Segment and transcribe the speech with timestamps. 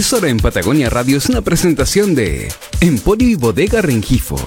[0.00, 2.50] Es hora en Patagonia Radio es una presentación de
[2.80, 4.38] Emporio y Bodega Rengifo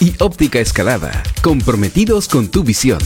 [0.00, 2.98] y Óptica Escalada, comprometidos con tu visión.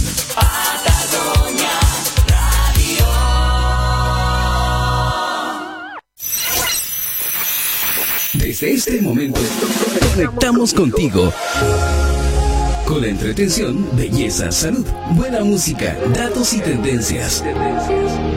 [8.35, 9.41] Desde este momento
[10.15, 11.33] conectamos contigo
[12.87, 14.87] con la entretención, belleza, salud,
[15.17, 17.43] buena música, datos y tendencias.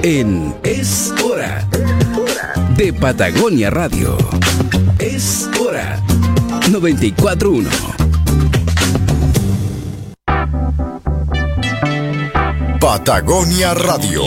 [0.02, 1.68] En Es Hora
[2.76, 4.18] de Patagonia Radio.
[5.00, 6.02] Es Hora
[6.70, 7.70] 941.
[12.80, 14.24] Patagonia Radio.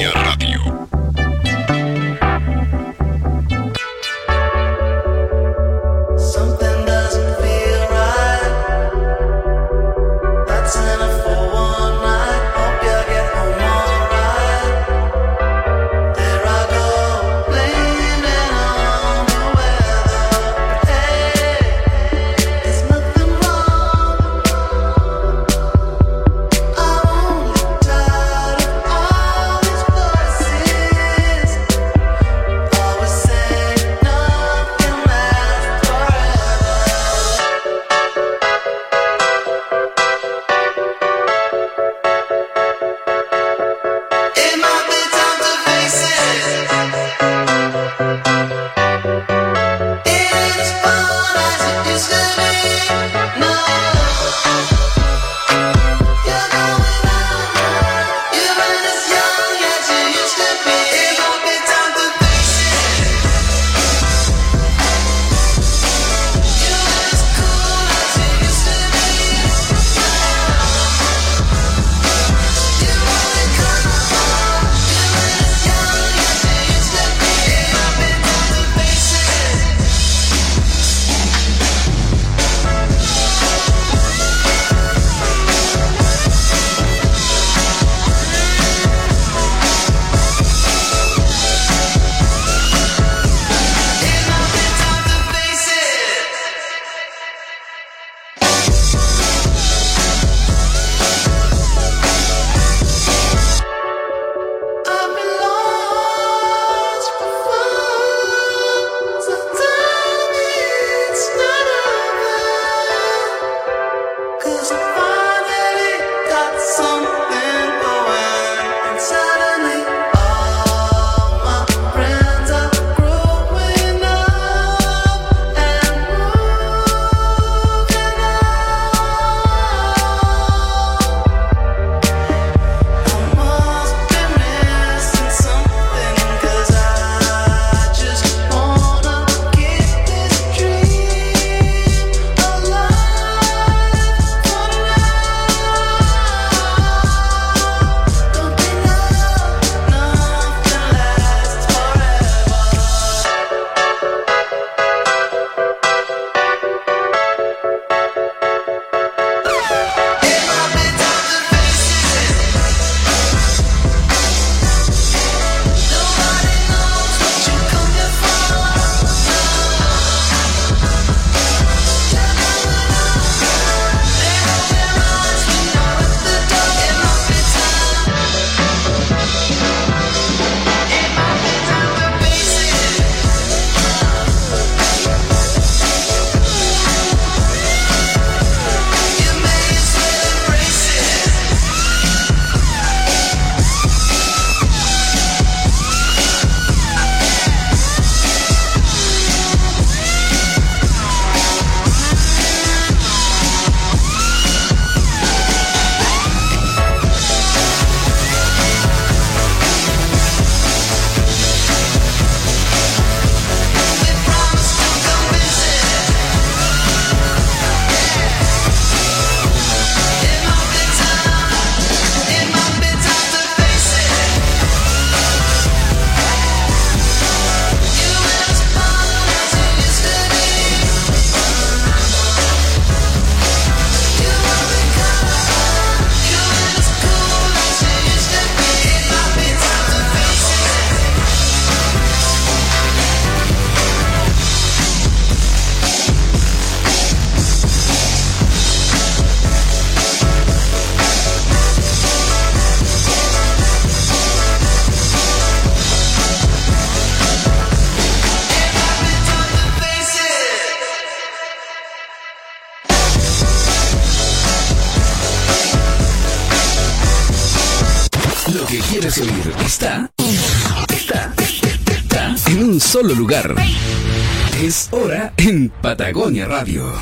[276.47, 276.93] Radio.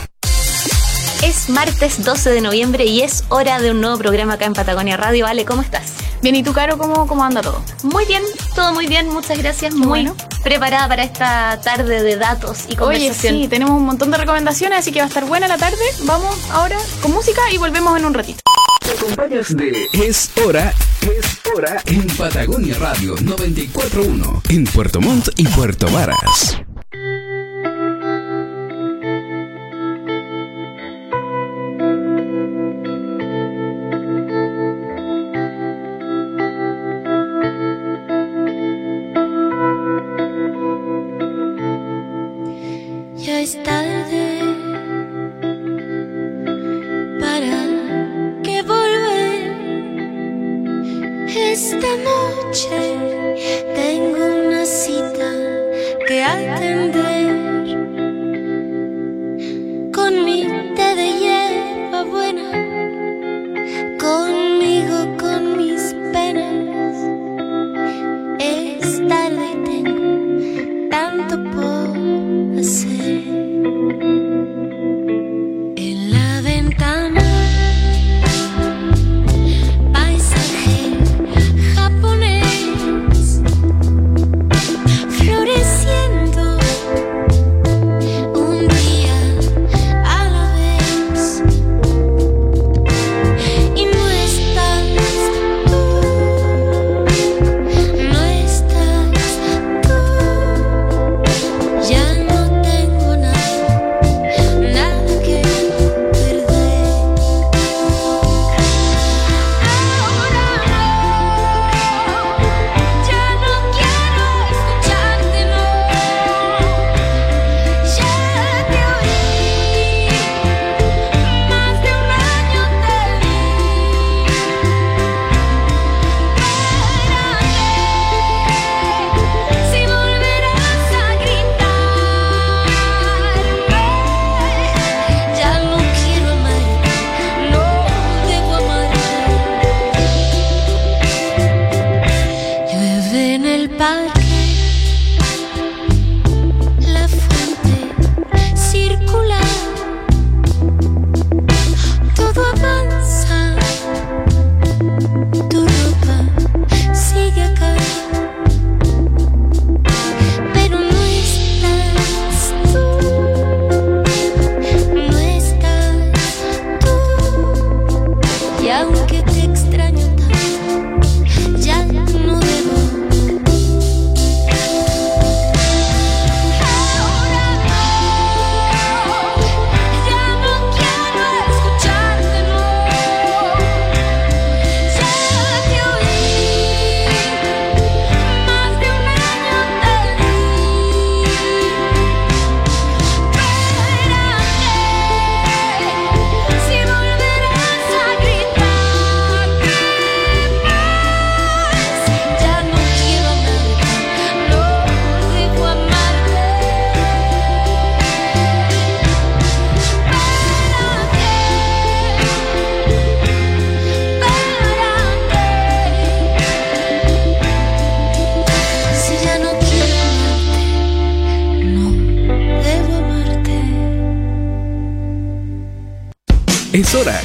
[1.22, 4.96] Es martes 12 de noviembre y es hora de un nuevo programa acá en Patagonia
[4.96, 5.26] Radio.
[5.26, 5.92] Ale, ¿cómo estás?
[6.22, 7.62] Bien, ¿y tú, Caro, cómo, cómo anda todo?
[7.82, 8.22] Muy bien,
[8.54, 9.74] todo muy bien, muchas gracias.
[9.74, 10.16] Muy bueno.
[10.42, 13.34] preparada para esta tarde de datos y conversación.
[13.34, 15.76] Oye, sí, tenemos un montón de recomendaciones, así que va a estar buena la tarde.
[16.04, 18.40] Vamos ahora con música y volvemos en un ratito.
[18.80, 25.46] Te acompañas de Es hora, es hora en Patagonia Radio 941 en Puerto Montt y
[25.48, 26.60] Puerto Varas.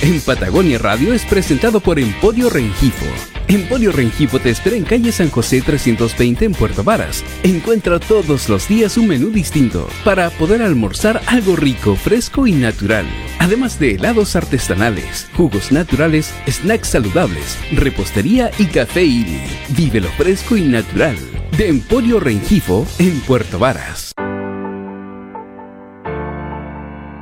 [0.06, 3.06] En Patagonia Radio es presentado por Emporio Rengifo.
[3.48, 7.24] Emporio Rengifo te espera en calle San José 320 en Puerto Varas.
[7.42, 13.06] Encuentra todos los días un menú distinto para poder almorzar algo rico, fresco y natural.
[13.40, 19.42] Además de helados artesanales, jugos naturales, snacks saludables, repostería y café Ili.
[19.70, 21.18] Vive lo fresco y natural
[21.58, 24.14] de Emporio Rengifo en Puerto Varas.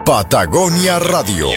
[0.05, 1.47] Patagonia Radio.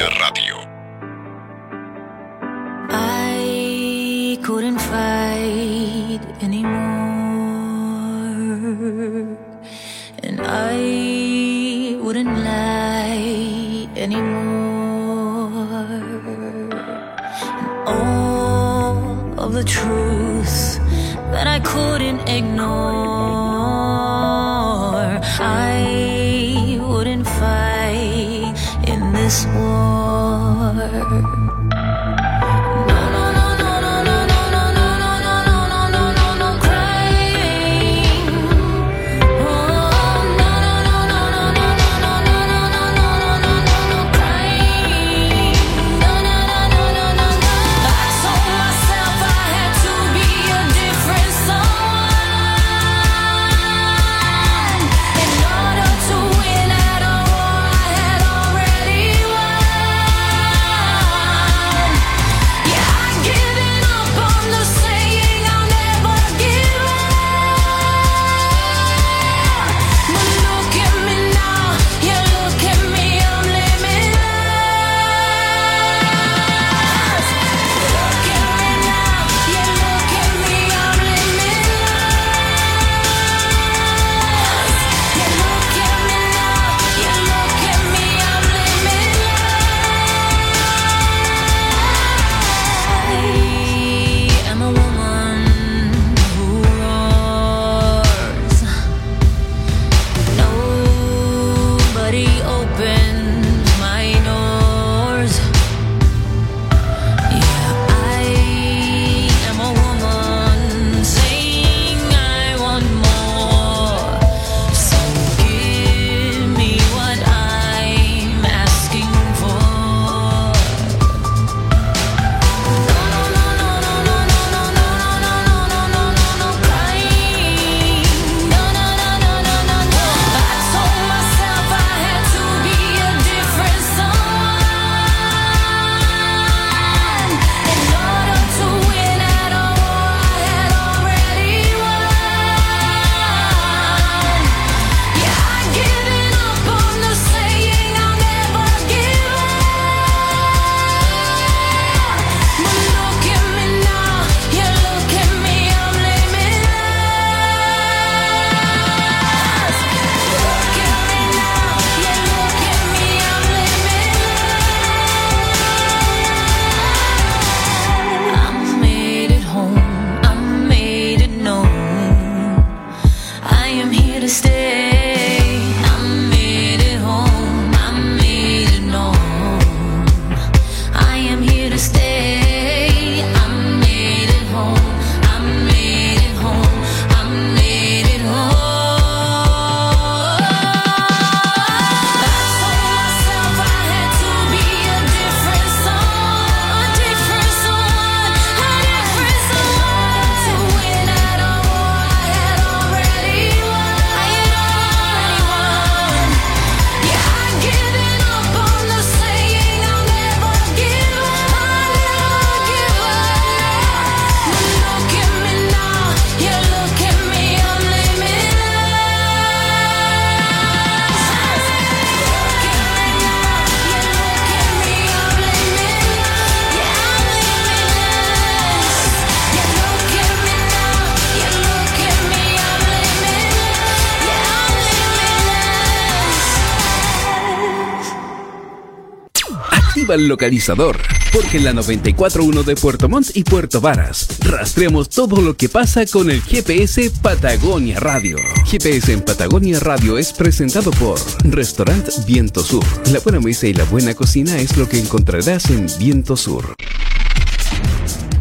[240.20, 240.98] Localizador,
[241.32, 246.06] porque en la 94.1 de Puerto Montt y Puerto Varas rastreamos todo lo que pasa
[246.06, 248.38] con el GPS Patagonia Radio.
[248.66, 252.84] GPS en Patagonia Radio es presentado por Restaurant Viento Sur.
[253.12, 256.76] La buena mesa y la buena cocina es lo que encontrarás en Viento Sur.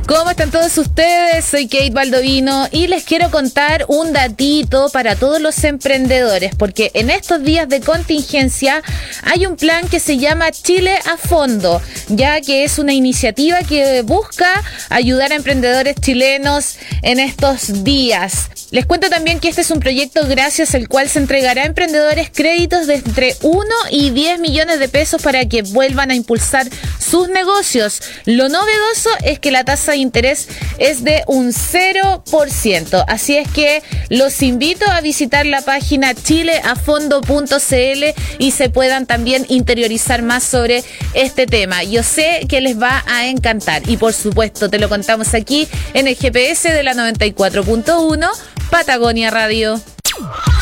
[0.08, 1.46] ¿Cómo están todos ustedes?
[1.46, 7.10] Soy Kate Baldovino y les quiero contar un datito para todos los emprendedores, porque en
[7.10, 8.84] estos días de contingencia
[9.25, 14.03] hay un plan que se llama Chile a Fondo, ya que es una iniciativa que
[14.03, 18.50] busca ayudar a emprendedores chilenos en estos días.
[18.72, 22.29] Les cuento también que este es un proyecto gracias al cual se entregará a emprendedores
[22.29, 26.67] créditos de entre 1 y 10 millones de pesos para que vuelvan a impulsar
[27.00, 28.01] sus negocios.
[28.25, 33.05] Lo novedoso es que la tasa de interés es de un 0%.
[33.08, 38.03] Así es que los invito a visitar la página chileafondo.cl
[38.39, 39.14] y se puedan también
[39.50, 41.84] interiorizar más sobre este tema.
[41.84, 46.07] Yo sé que les va a encantar y por supuesto te lo contamos aquí en
[46.07, 48.27] el GPS de la 94.1
[48.69, 49.79] Patagonia Radio.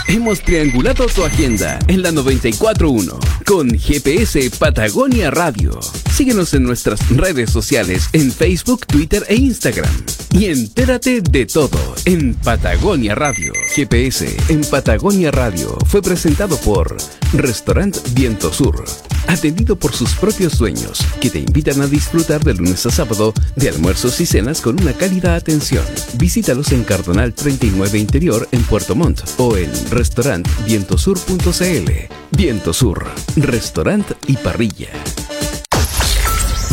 [0.07, 5.79] Hemos triangulado tu agenda en la 941 con GPS Patagonia Radio.
[6.12, 9.89] Síguenos en nuestras redes sociales en Facebook, Twitter e Instagram.
[10.31, 13.53] Y entérate de todo en Patagonia Radio.
[13.75, 16.95] GPS en Patagonia Radio fue presentado por
[17.33, 18.83] Restaurant Viento Sur.
[19.27, 23.69] Atendido por sus propios dueños, que te invitan a disfrutar de lunes a sábado de
[23.69, 25.83] almuerzos y cenas con una cálida atención.
[26.13, 31.91] Visítalos en Cardonal 39 Interior en Puerto Montt o en restaurantvientosur.cl.
[32.31, 34.89] Viento Sur, restaurante y parrilla.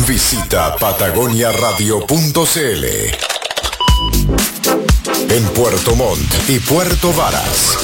[0.07, 2.85] Visita patagoniaradio.cl.
[5.29, 7.77] En Puerto Montt y Puerto Varas.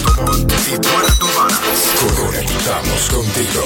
[2.15, 3.63] Conectamos contigo.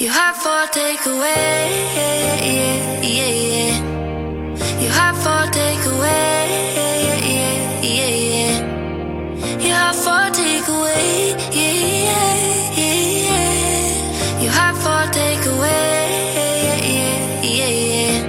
[0.00, 4.80] You have for takeaway, yeah, yeah, yeah, yeah.
[4.80, 6.46] You have for takeaway,
[6.78, 9.58] yeah, yeah, yeah, yeah.
[9.58, 12.30] You have for takeaway, yeah, yeah,
[12.78, 14.40] yeah, yeah.
[14.40, 18.22] You have for takeaway, yeah, yeah, yeah, yeah.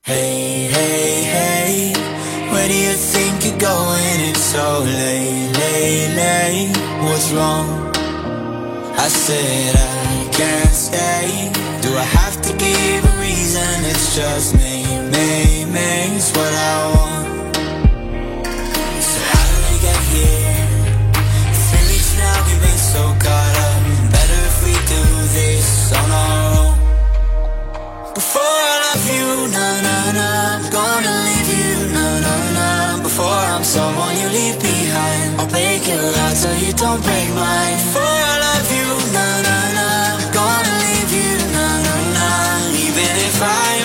[0.00, 1.92] Hey, hey, hey,
[2.50, 4.20] where do you think you're going?
[4.30, 6.76] It's so late, late, late.
[7.04, 7.79] What's wrong?
[9.02, 11.50] I said I can't stay.
[11.80, 13.72] Do I have to give a reason?
[13.88, 15.90] It's just me, me, me.
[16.16, 17.56] It's what I want.
[19.08, 20.68] So how did we get here?
[21.64, 23.80] Three weeks now, we've been so caught up.
[24.12, 25.02] Better if we do
[25.32, 26.76] this on our own.
[28.12, 30.28] Before I love you, na na na,
[30.60, 32.68] I'm gonna leave you, na na na.
[33.02, 37.80] Before I'm someone you leave behind, I'll break your heart so you don't break mine.
[37.80, 38.49] Before I love
[43.40, 43.79] Even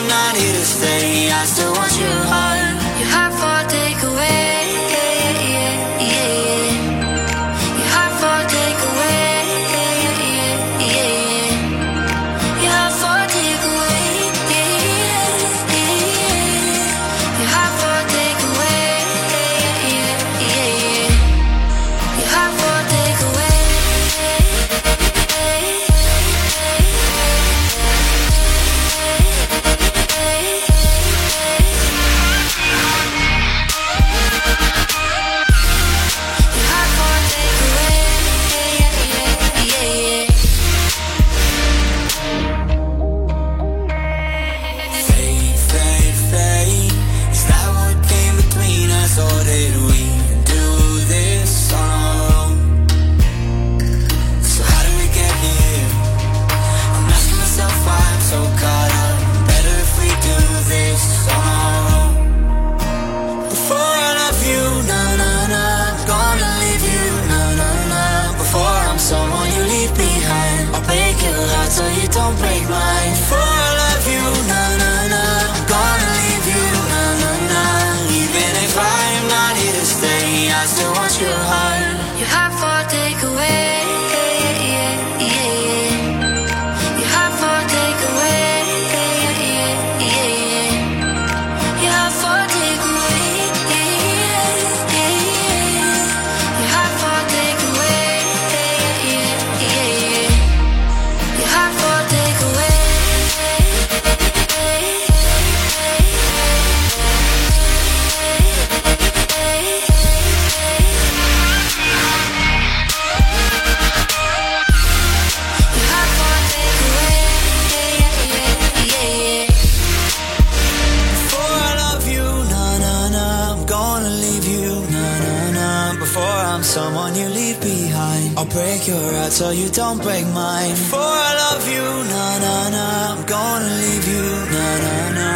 [129.36, 130.76] so you don't break mine.
[130.92, 132.86] For I love you, na na na.
[133.12, 135.30] I'm gonna leave you, na na na.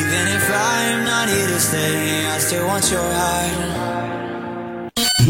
[0.00, 3.88] Even if I'm not here to stay, I still want your heart.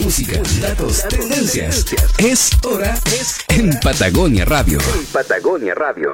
[0.02, 1.84] Música, datos, tendencias.
[2.18, 4.80] Es hora es en Patagonia Radio.
[5.12, 6.10] Patagonia Radio.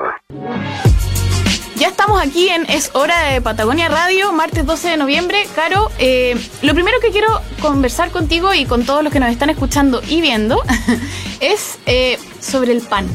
[1.84, 5.46] Ya estamos aquí en Es Hora de Patagonia Radio, martes 12 de noviembre.
[5.54, 7.28] Caro, eh, lo primero que quiero
[7.60, 10.62] conversar contigo y con todos los que nos están escuchando y viendo
[11.40, 13.06] es eh, sobre el pan.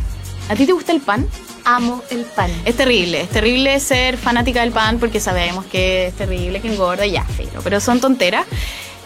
[0.49, 1.27] ¿A ti te gusta el pan?
[1.65, 2.51] Amo el pan.
[2.63, 7.07] Es terrible, es terrible ser fanática del pan porque sabemos que es terrible, que engorda,
[7.07, 8.45] ya, filo, pero son tonteras.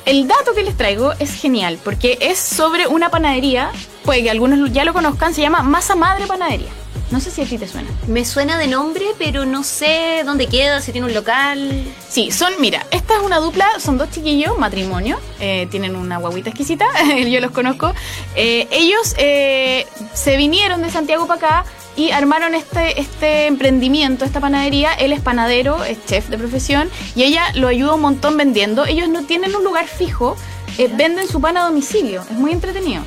[0.03, 3.71] El dato que les traigo es genial porque es sobre una panadería,
[4.03, 6.82] puede que algunos ya lo conozcan, se llama Masa Madre Panadería.
[7.11, 7.89] No sé si a ti te suena.
[8.07, 11.83] Me suena de nombre, pero no sé dónde queda, si tiene un local.
[12.09, 16.49] Sí, son, mira, esta es una dupla, son dos chiquillos, matrimonio, eh, tienen una guaguita
[16.49, 16.87] exquisita,
[17.27, 17.93] yo los conozco.
[18.35, 24.39] Eh, ellos eh, se vinieron de Santiago para acá y armaron este, este emprendimiento, esta
[24.39, 24.93] panadería.
[24.93, 28.85] Él es panadero, es chef de profesión y ella lo ayuda un montón vendiendo.
[28.85, 30.35] Ellos no tienen un lugar fijo,
[30.77, 33.03] eh, venden su pan a domicilio, es muy entretenido.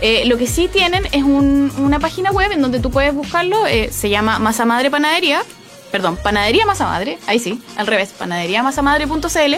[0.00, 3.66] Eh, lo que sí tienen es un- una página web en donde tú puedes buscarlo,
[3.66, 5.42] eh, se llama Masa Madre Panadería,
[5.90, 9.54] perdón, Panadería Masa Madre, ahí sí, al revés, panaderiamasamadre.cl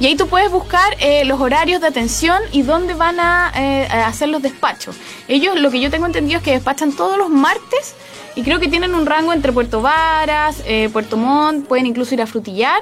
[0.00, 3.86] y ahí tú puedes buscar eh, los horarios de atención y dónde van a, eh,
[3.90, 4.96] a hacer los despachos.
[5.28, 7.94] Ellos, lo que yo tengo entendido es que despachan todos los martes
[8.36, 12.22] y creo que tienen un rango entre Puerto Varas, eh, Puerto Montt, pueden incluso ir
[12.22, 12.80] a frutillar.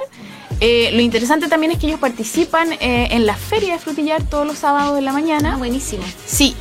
[0.61, 4.95] Lo interesante también es que ellos participan en la feria de frutillar todos los sábados
[4.95, 5.53] de la mañana.
[5.55, 6.03] Ah, buenísimo.
[6.25, 6.55] Sí.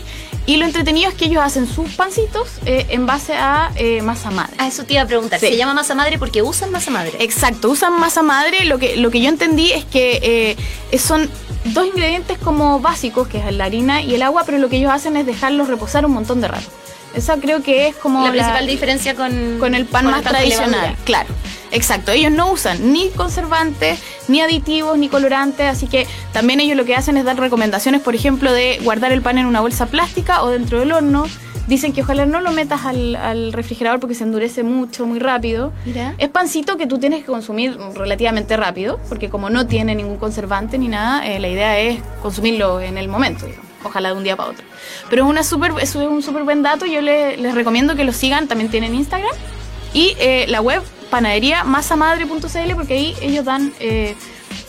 [0.45, 4.31] Y lo entretenido es que ellos hacen sus pancitos eh, en base a eh, masa
[4.31, 4.55] madre.
[4.59, 5.39] A eso te iba a preguntar.
[5.39, 5.47] Sí.
[5.47, 7.13] Se llama masa madre porque usan masa madre.
[7.21, 8.65] Exacto, usan masa madre.
[8.65, 10.57] Lo que, lo que yo entendí es que
[10.91, 11.31] eh, son
[11.67, 14.91] dos ingredientes como básicos, que es la harina y el agua, pero lo que ellos
[14.91, 16.67] hacen es dejarlos reposar un montón de rato.
[17.15, 20.97] Esa creo que es como la principal diferencia con, con el pan con más tradicional.
[21.05, 21.29] Claro,
[21.73, 22.13] exacto.
[22.13, 26.95] Ellos no usan ni conservantes, ni aditivos, ni colorantes, así que también ellos lo que
[26.95, 30.51] hacen es dar recomendaciones, por ejemplo, de guardar el pan en una bolsa plástica o
[30.51, 31.25] dentro del horno.
[31.69, 35.73] Dicen que ojalá no lo metas al, al refrigerador porque se endurece mucho, muy rápido.
[35.87, 36.15] Mira.
[36.19, 40.77] Es pancito que tú tienes que consumir relativamente rápido, porque como no tiene ningún conservante
[40.77, 43.67] ni nada, eh, la idea es consumirlo en el momento, digamos.
[43.85, 44.65] Ojalá de un día para otro.
[45.09, 46.85] Pero es, una super, es un súper buen dato.
[46.85, 48.49] Yo le- les recomiendo que lo sigan.
[48.49, 49.31] También tienen Instagram.
[49.95, 50.83] Y eh, la web
[51.13, 54.17] panadería masamadre.cl porque ahí ellos dan eh,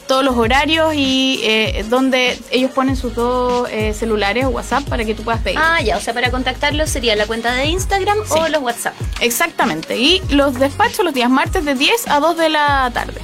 [0.10, 5.06] todos los horarios y eh, donde ellos ponen sus dos eh, celulares o WhatsApp para
[5.06, 5.58] que tú puedas pedir.
[5.58, 8.94] Ah, ya, o sea, para contactarlos sería la cuenta de Instagram o los WhatsApp.
[9.22, 9.98] Exactamente.
[9.98, 13.22] Y los despachos los días martes de 10 a 2 de la tarde.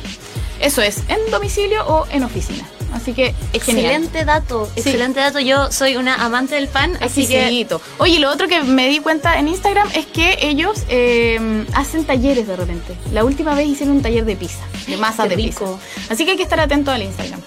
[0.61, 2.65] Eso es, en domicilio o en oficina.
[2.93, 3.51] Así que genial.
[3.53, 4.79] Excelente dato, Sí.
[4.81, 5.39] excelente dato.
[5.39, 7.81] Yo soy una amante del pan, así que Exquisito.
[7.97, 12.47] Oye, lo otro que me di cuenta en Instagram es que ellos eh, hacen talleres
[12.47, 12.95] de repente.
[13.13, 15.79] La última vez hicieron un taller de pizza, de masa Qué de rico.
[15.95, 16.13] pizza.
[16.13, 17.41] Así que hay que estar atento al Instagram.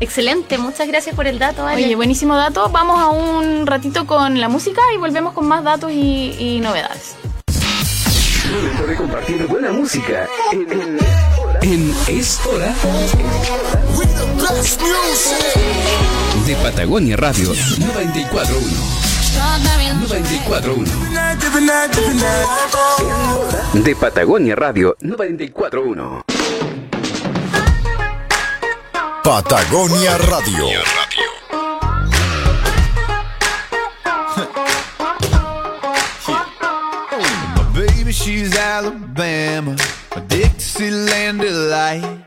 [0.00, 0.58] excelente.
[0.58, 1.84] Muchas gracias por el dato, Ale.
[1.84, 2.68] Oye, buenísimo dato.
[2.70, 7.16] Vamos a un ratito con la música y volvemos con más datos y, y novedades.
[8.50, 10.98] Momento de compartir buena música en,
[11.62, 12.74] en Es Hora
[16.46, 18.98] de Patagonia Radio 941.
[20.08, 20.90] 941.
[23.74, 26.24] De Patagonia Radio 941.
[29.22, 30.66] Patagonia Radio.
[38.28, 39.76] She's Alabama.
[40.14, 40.20] My
[40.68, 42.26] Dixieland delight.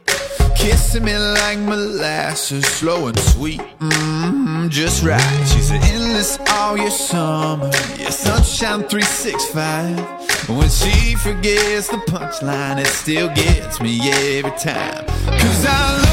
[0.56, 5.47] Kissing me like molasses, slow and sweet, mm, just right.
[5.47, 10.49] She's an endless all year summer, yeah, sunshine 365.
[10.49, 15.06] When she forgets the punchline, it still gets me every time.
[15.06, 16.11] Cause I love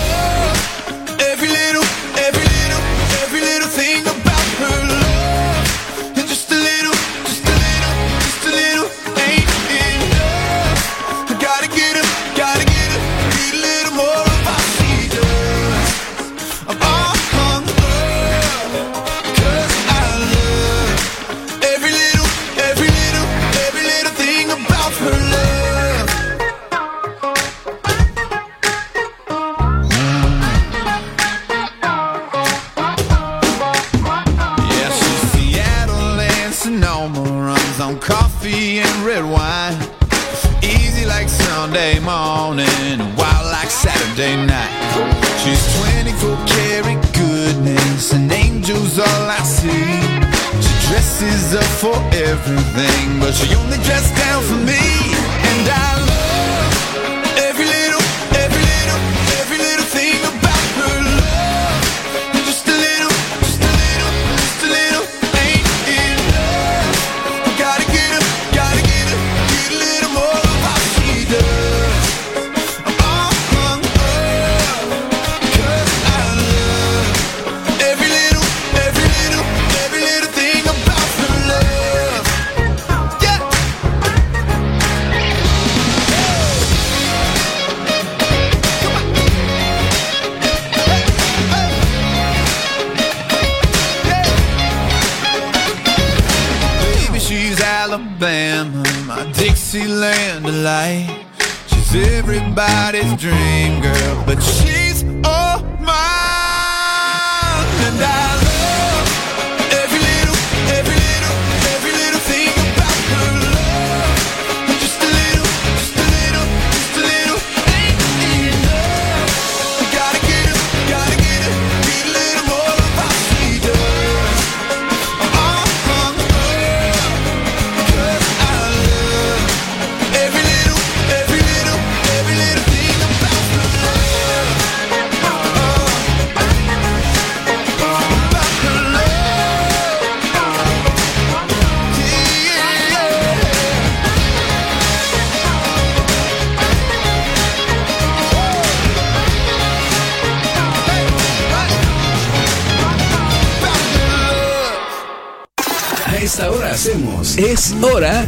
[157.69, 158.27] Es Hora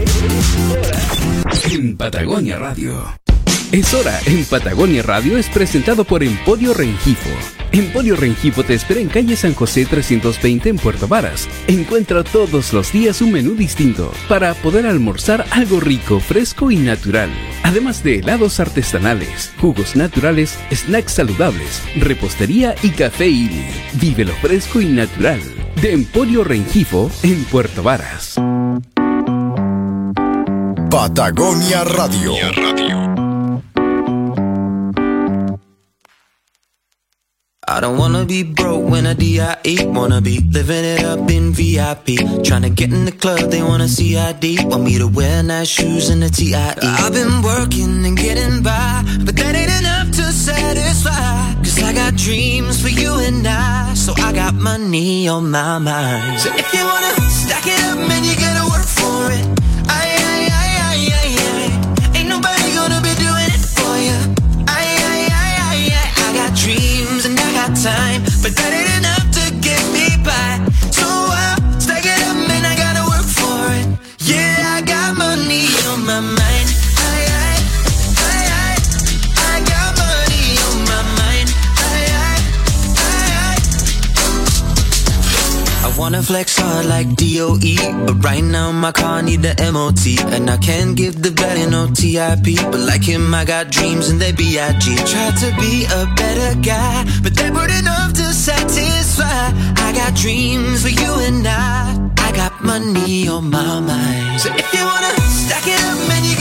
[1.70, 3.18] en Patagonia Radio.
[3.72, 7.30] Es Hora en Patagonia Radio es presentado por Emporio Rengifo.
[7.72, 11.48] Emporio Rengifo te espera en calle San José 320 en Puerto Varas.
[11.68, 17.30] Encuentra todos los días un menú distinto para poder almorzar algo rico, fresco y natural.
[17.62, 23.30] Además de helados artesanales, jugos naturales, snacks saludables, repostería y café.
[23.94, 25.40] Vive lo fresco y natural
[25.80, 28.38] de Emporio Rengifo en Puerto Varas.
[30.90, 32.34] Patagonia Radio.
[37.68, 39.86] I don't wanna be broke when I DIE.
[39.86, 42.18] Wanna be living it up in VIP.
[42.42, 44.64] Tryna get in the club, they wanna see ID.
[44.64, 46.74] Want me to wear nice shoes and a TIE.
[46.82, 51.54] I've been working and getting by, but that ain't enough to satisfy.
[51.62, 56.40] Cause I got dreams for you and I, so I got money on my mind.
[56.40, 59.59] So if you wanna stack it up, man, you gotta work for it.
[68.56, 68.89] that it is.
[86.00, 90.56] Wanna flex hard like DOE, but right now my car need the MOT, and I
[90.56, 92.56] can't give the belly no TIP.
[92.72, 94.84] But like him, I got dreams and they BIG.
[95.12, 99.52] Try to be a better guy, but they weren't enough to satisfy.
[99.86, 102.08] I got dreams for you and I.
[102.26, 104.40] I got money on my mind.
[104.40, 105.12] So if you wanna
[105.44, 106.39] stack it up, man, you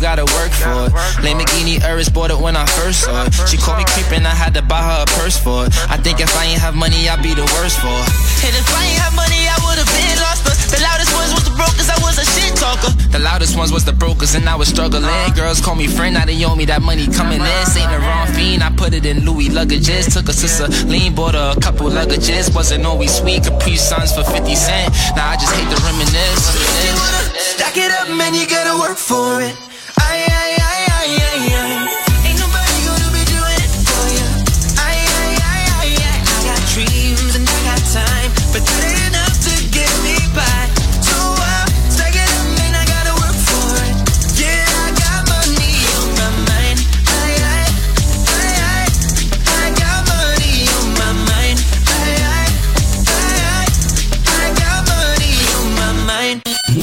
[0.00, 0.92] you gotta work for it.
[1.20, 3.34] Lamborghini Urus bought it when I first saw it.
[3.48, 5.76] She called me creepin', I had to buy her a purse for it.
[5.92, 8.08] I think if I ain't have money, I'd be the worst for it.
[8.48, 10.48] And if I ain't have money, I would've been lost.
[10.48, 12.92] But the loudest ones was the brokers, I was a shit talker.
[13.12, 15.04] The loudest ones was the brokers, and I was struggling.
[15.36, 17.64] Girls call me friend, now they owe me that money coming in.
[17.76, 20.08] Ain't the wrong fiend, I put it in Louis luggages.
[20.16, 22.54] Took a sister lean, bought her a couple luggages.
[22.54, 24.88] Wasn't always sweet, Capri Suns for 50 cent.
[25.12, 26.56] Now I just hate to reminisce.
[27.60, 29.52] Stack it up, man, you gotta work for it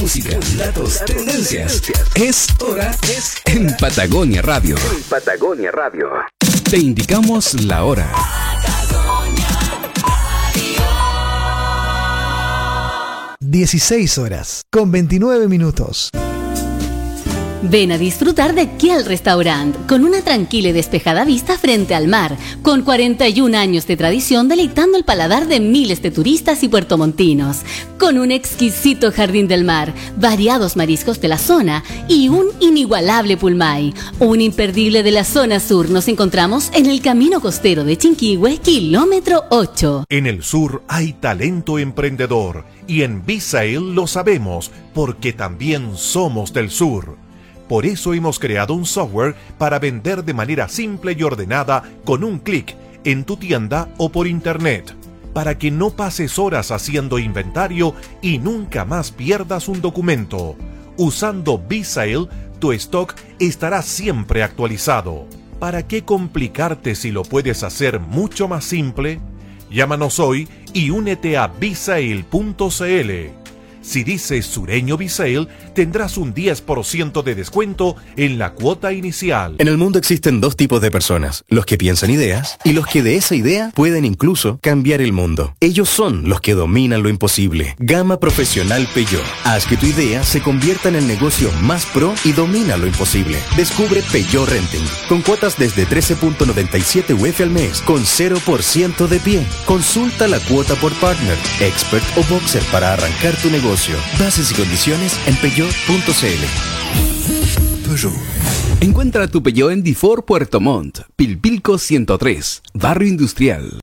[0.08, 0.47] música.
[0.58, 1.82] Datos, tendencias.
[2.16, 4.76] Es hora es en Patagonia Radio.
[5.08, 6.10] Patagonia Radio.
[6.68, 8.12] Te indicamos la hora.
[13.40, 16.10] 16 horas con 29 minutos.
[17.62, 22.36] Ven a disfrutar de Kiel Restaurant, con una tranquila y despejada vista frente al mar,
[22.62, 27.62] con 41 años de tradición deleitando el paladar de miles de turistas y puertomontinos,
[27.98, 33.92] con un exquisito jardín del mar, variados mariscos de la zona y un inigualable pulmay.
[34.20, 39.46] Un imperdible de la zona sur nos encontramos en el camino costero de Chinquihue, kilómetro
[39.50, 40.04] 8.
[40.08, 46.70] En el sur hay talento emprendedor y en Bisail lo sabemos porque también somos del
[46.70, 47.27] sur.
[47.68, 52.38] Por eso hemos creado un software para vender de manera simple y ordenada con un
[52.38, 54.94] clic en tu tienda o por internet,
[55.34, 60.56] para que no pases horas haciendo inventario y nunca más pierdas un documento.
[60.96, 62.26] Usando B-Sale,
[62.58, 65.26] tu stock estará siempre actualizado.
[65.60, 69.20] ¿Para qué complicarte si lo puedes hacer mucho más simple?
[69.70, 73.10] Llámanos hoy y únete a bisail.cl.
[73.80, 75.48] Si dices Sureño Bisail,
[75.78, 79.54] tendrás un 10% de descuento en la cuota inicial.
[79.58, 83.00] En el mundo existen dos tipos de personas, los que piensan ideas y los que
[83.00, 85.54] de esa idea pueden incluso cambiar el mundo.
[85.60, 87.76] Ellos son los que dominan lo imposible.
[87.78, 89.22] Gama Profesional Peugeot.
[89.44, 93.38] Haz que tu idea se convierta en el negocio más pro y domina lo imposible.
[93.56, 99.46] Descubre Peugeot Renting, con cuotas desde 13.97 UF al mes, con 0% de pie.
[99.64, 103.94] Consulta la cuota por partner, expert o boxer para arrancar tu negocio.
[104.18, 105.36] Bases y condiciones en
[105.68, 106.44] peugeot.cl.
[108.80, 113.80] Encuentra tu Peugeot en Difor Puerto Montt, Pilpilco 103, Barrio Industrial.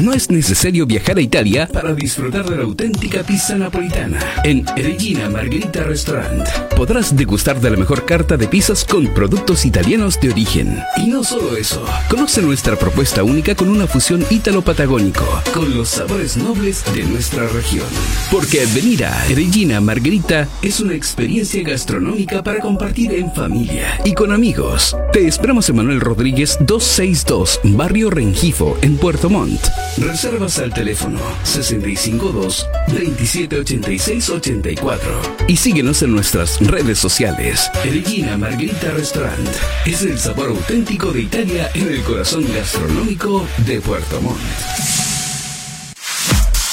[0.00, 4.18] No es necesario viajar a Italia para disfrutar de la auténtica pizza napolitana.
[4.44, 10.18] En Regina Margherita Restaurant podrás degustar de la mejor carta de pizzas con productos italianos
[10.18, 10.78] de origen.
[10.96, 16.38] Y no solo eso, conoce nuestra propuesta única con una fusión ítalo-patagónico, con los sabores
[16.38, 17.86] nobles de nuestra región.
[18.30, 24.32] Porque venir a Regina Margherita es una experiencia gastronómica para compartir en familia y con
[24.32, 24.96] amigos.
[25.12, 29.60] Te esperamos en Manuel Rodríguez 262, Barrio Rengifo, en Puerto Montt.
[29.98, 35.00] Reservas al teléfono 652 2786 84
[35.48, 37.70] y síguenos en nuestras redes sociales.
[37.84, 39.48] Regina Margherita Restaurant
[39.86, 44.99] es el sabor auténtico de Italia en el corazón gastronómico de Puerto Montt.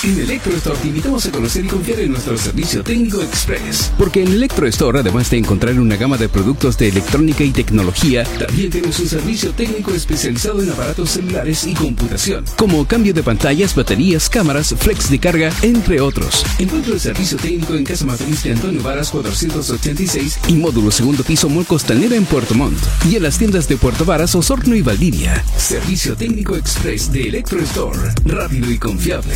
[0.03, 3.91] En Electro Store te invitamos a conocer y confiar en nuestro servicio técnico express.
[3.97, 8.23] Porque en Electro Store, además de encontrar una gama de productos de electrónica y tecnología,
[8.37, 13.73] también tienes un servicio técnico especializado en aparatos celulares y computación, como cambio de pantallas,
[13.73, 16.45] baterías, cámaras, flex de carga, entre otros.
[16.59, 21.49] Encuentra el servicio técnico en Casa Matriz de Antonio Varas 486 y módulo segundo piso
[21.49, 22.77] Mall Costanera en Puerto Montt.
[23.09, 25.43] Y en las tiendas de Puerto Varas, Osorno y Valdivia.
[25.57, 27.97] Servicio técnico express de Electro Store.
[28.25, 29.33] Rápido y confiable.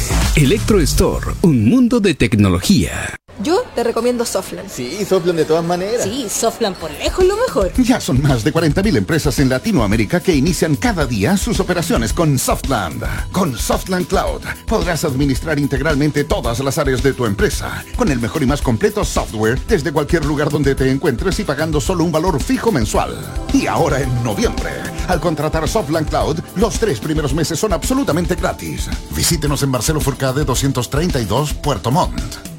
[0.52, 3.21] Electro Store, un mundo de tecnología.
[3.44, 4.70] Yo te recomiendo Softland.
[4.70, 6.04] Sí, Softland de todas maneras.
[6.04, 7.72] Sí, Softland por lejos lo mejor.
[7.82, 12.38] Ya son más de 40.000 empresas en Latinoamérica que inician cada día sus operaciones con
[12.38, 13.04] Softland.
[13.32, 18.44] Con Softland Cloud podrás administrar integralmente todas las áreas de tu empresa con el mejor
[18.44, 22.41] y más completo software desde cualquier lugar donde te encuentres y pagando solo un valor
[22.41, 23.17] fijo mensual.
[23.54, 24.72] Y ahora en noviembre,
[25.08, 28.89] al contratar Softland Cloud, los tres primeros meses son absolutamente gratis.
[29.15, 32.51] Visítenos en Marcelo Furcade 232, Puerto Montt.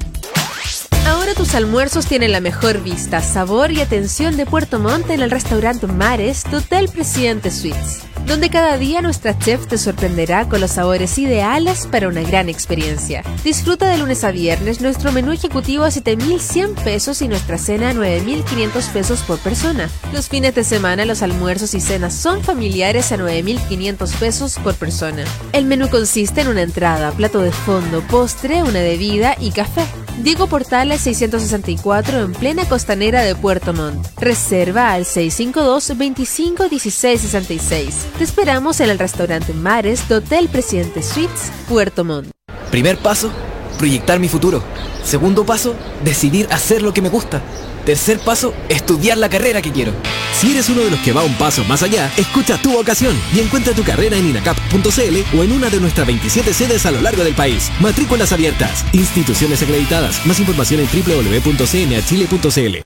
[1.05, 5.31] Ahora tus almuerzos tienen la mejor vista, sabor y atención de Puerto Montt en el
[5.31, 11.17] restaurante Mares Hotel Presidente Suites, donde cada día nuestra chef te sorprenderá con los sabores
[11.17, 13.21] ideales para una gran experiencia.
[13.43, 17.93] Disfruta de lunes a viernes nuestro menú ejecutivo a 7.100 pesos y nuestra cena a
[17.93, 19.89] 9.500 pesos por persona.
[20.13, 25.25] Los fines de semana los almuerzos y cenas son familiares a 9.500 pesos por persona.
[25.51, 29.85] El menú consiste en una entrada, plato de fondo, postre, una bebida y café.
[30.21, 34.05] Diego Portales 664 en plena costanera de Puerto Montt.
[34.19, 38.07] Reserva al 652 25 16 66.
[38.17, 42.29] Te esperamos en el restaurante Mares de Hotel Presidente Suites, Puerto Montt.
[42.69, 43.31] Primer paso,
[43.77, 44.63] proyectar mi futuro.
[45.03, 47.41] Segundo paso, decidir hacer lo que me gusta.
[47.85, 49.91] Tercer paso, estudiar la carrera que quiero.
[50.33, 53.39] Si eres uno de los que va un paso más allá, escucha tu vocación y
[53.39, 57.23] encuentra tu carrera en inacap.cl o en una de nuestras 27 sedes a lo largo
[57.23, 57.69] del país.
[57.79, 60.25] Matrículas abiertas, instituciones acreditadas.
[60.25, 62.77] Más información en www.cnachile.cl.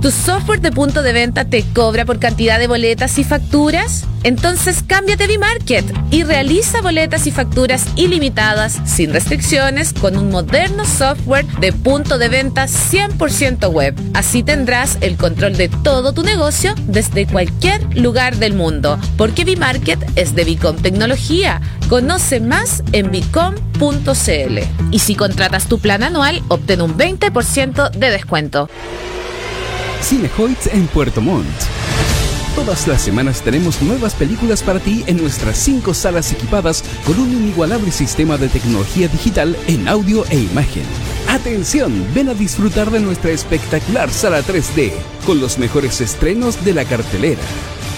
[0.00, 4.04] ¿Tu software de punto de venta te cobra por cantidad de boletas y facturas?
[4.22, 10.84] Entonces cámbiate a Market y realiza boletas y facturas ilimitadas, sin restricciones, con un moderno
[10.84, 13.94] software de punto de venta 100% web.
[14.14, 19.98] Así tendrás el control de todo tu negocio desde cualquier lugar del mundo, porque Market
[20.14, 21.60] es de Bicom Tecnología.
[21.88, 24.58] Conoce más en bicom.cl.
[24.92, 28.68] Y si contratas tu plan anual, obtén un 20% de descuento.
[30.02, 31.46] Cinehoids en Puerto Montt.
[32.54, 37.30] Todas las semanas tenemos nuevas películas para ti en nuestras cinco salas equipadas con un
[37.30, 40.82] inigualable sistema de tecnología digital en audio e imagen.
[41.28, 44.92] Atención, ven a disfrutar de nuestra espectacular sala 3D
[45.26, 47.42] con los mejores estrenos de la cartelera.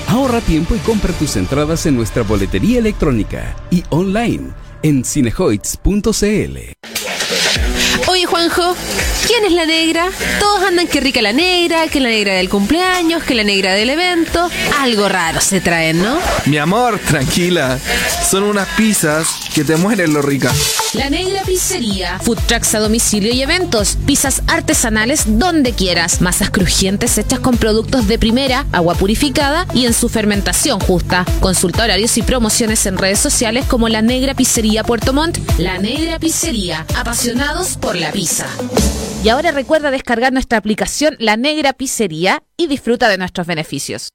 [0.08, 4.50] Ahorra tiempo y compra tus entradas en nuestra boletería electrónica y online
[4.82, 6.58] en cinehoids.cl.
[8.20, 8.76] Oye, Juanjo,
[9.26, 10.10] ¿quién es la negra?
[10.40, 13.88] Todos andan que rica la negra, que la negra del cumpleaños, que la negra del
[13.88, 14.46] evento.
[14.78, 16.18] Algo raro se traen, ¿no?
[16.44, 17.78] Mi amor, tranquila.
[18.30, 20.52] Son unas pizzas que te mueren lo rica.
[20.92, 22.18] La Negra Pizzería.
[22.18, 23.96] Food trucks a domicilio y eventos.
[24.06, 26.20] Pizzas artesanales donde quieras.
[26.20, 31.24] Masas crujientes hechas con productos de primera, agua purificada y en su fermentación justa.
[31.40, 35.38] Consulta horarios y promociones en redes sociales como La Negra Pizzería Puerto Montt.
[35.58, 36.86] La Negra Pizzería.
[36.96, 38.46] Apasionados por la pizza.
[39.22, 44.10] Y ahora recuerda descargar nuestra aplicación La Negra Pizzería y disfruta de nuestros beneficios.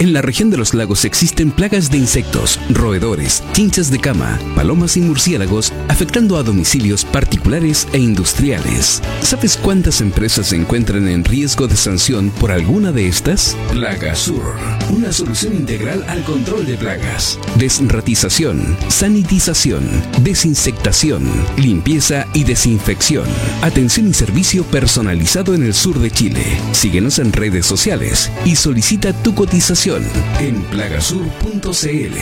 [0.00, 4.96] En la región de los lagos existen plagas de insectos, roedores, chinchas de cama, palomas
[4.96, 9.02] y murciélagos, afectando a domicilios particulares e industriales.
[9.20, 13.58] ¿Sabes cuántas empresas se encuentran en riesgo de sanción por alguna de estas?
[13.72, 14.54] Plagasur,
[14.88, 17.38] una solución integral al control de plagas.
[17.56, 19.86] Desratización, sanitización,
[20.22, 21.28] desinsectación,
[21.58, 23.26] limpieza y desinfección.
[23.60, 26.42] Atención y servicio personalizado en el sur de Chile.
[26.72, 32.16] Síguenos en redes sociales y solicita tu cotización en plagasur.cl.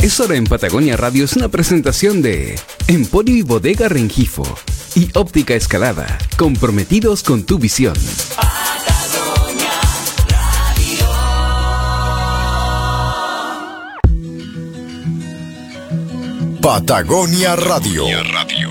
[0.00, 2.56] Es hora en Patagonia Radio es una presentación de
[2.86, 4.44] Emporio y Bodega Rengifo
[4.94, 7.94] y Óptica Escalada, comprometidos con tu visión.
[16.60, 18.04] Patagonia Radio.
[18.32, 18.68] Radio.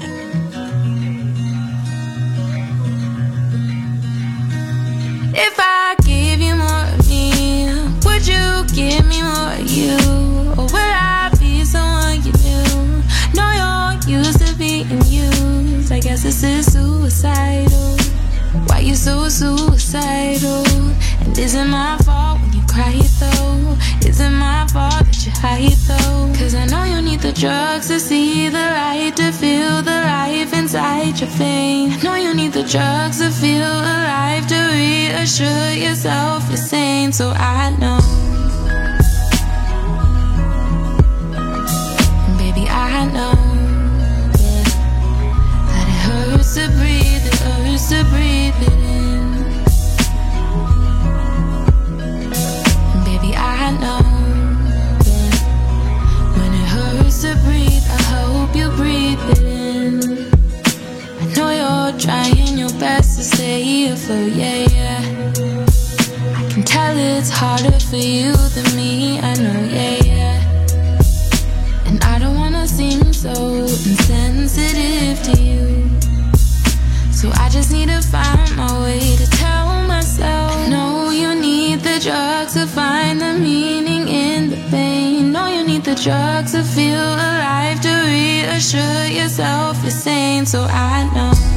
[5.33, 7.71] If I give you more of me,
[8.03, 9.95] would you give me more of you?
[10.57, 13.03] Or would I be someone you knew?
[13.33, 15.91] No, you're used to being used.
[15.91, 17.97] I guess this is suicidal.
[18.67, 20.65] Why you so suicidal?
[21.21, 22.39] And isn't my fault
[22.77, 24.07] cry though?
[24.07, 26.21] Is it my fault that you hide though?
[26.37, 30.53] Cause I know you need the drugs to see the light, to feel the life
[30.53, 31.91] inside your vein.
[31.93, 37.11] I know you need the drugs to feel alive, to reassure yourself you're sane.
[37.11, 37.99] So I know.
[42.37, 43.37] Baby, I know
[44.43, 44.67] yeah,
[45.69, 48.36] that it hurts to breathe, it hurts to breathe
[62.07, 65.01] trying your best to stay afloat, yeah, yeah.
[66.39, 71.87] I can tell it's harder for you than me, I know, yeah, yeah.
[71.87, 73.33] And I don't wanna seem so
[73.91, 75.65] insensitive to you.
[77.11, 80.55] So I just need to find my way to tell myself.
[80.55, 85.33] I know you need the drugs to find the meaning in the pain.
[85.33, 90.45] Know you need the drugs to feel alive, to reassure yourself you're sane.
[90.45, 91.56] So I know.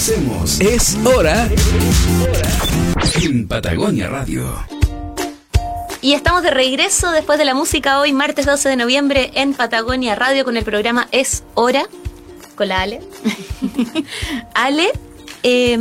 [0.00, 1.46] hacemos Es Hora
[3.22, 4.46] en Patagonia Radio.
[6.00, 10.14] Y estamos de regreso después de la música hoy, martes 12 de noviembre, en Patagonia
[10.14, 11.86] Radio con el programa Es Hora,
[12.54, 13.02] con la Ale.
[14.54, 14.88] Ale,
[15.42, 15.78] eh,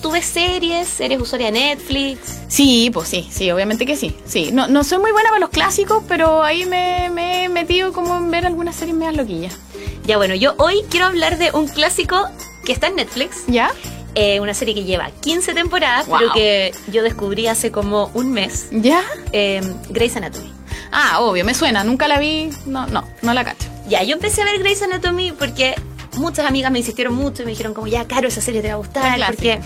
[0.00, 0.98] ¿tú ves series?
[0.98, 2.38] ¿Eres usuaria de Netflix?
[2.48, 4.16] Sí, pues sí, sí, obviamente que sí.
[4.24, 7.92] Sí, no, no soy muy buena para los clásicos, pero ahí me, me he metido
[7.92, 9.58] como en ver algunas series medias loquillas.
[10.06, 12.30] Ya bueno, yo hoy quiero hablar de un clásico
[12.66, 13.44] que está en Netflix.
[13.46, 13.70] ¿Ya?
[14.14, 16.18] Eh, una serie que lleva 15 temporadas, Wow.
[16.18, 18.68] pero que yo descubrí hace como un mes.
[18.70, 19.02] ¿Ya?
[19.32, 20.52] Eh, Grey's Anatomy.
[20.92, 23.68] Ah, obvio, me suena, nunca la vi, no, no, no la cacho.
[23.88, 25.74] Ya, yo empecé a ver Grey's Anatomy porque
[26.16, 28.74] muchas amigas me insistieron mucho y me dijeron como, ya, Caro, esa serie te va
[28.74, 29.60] a gustar, porque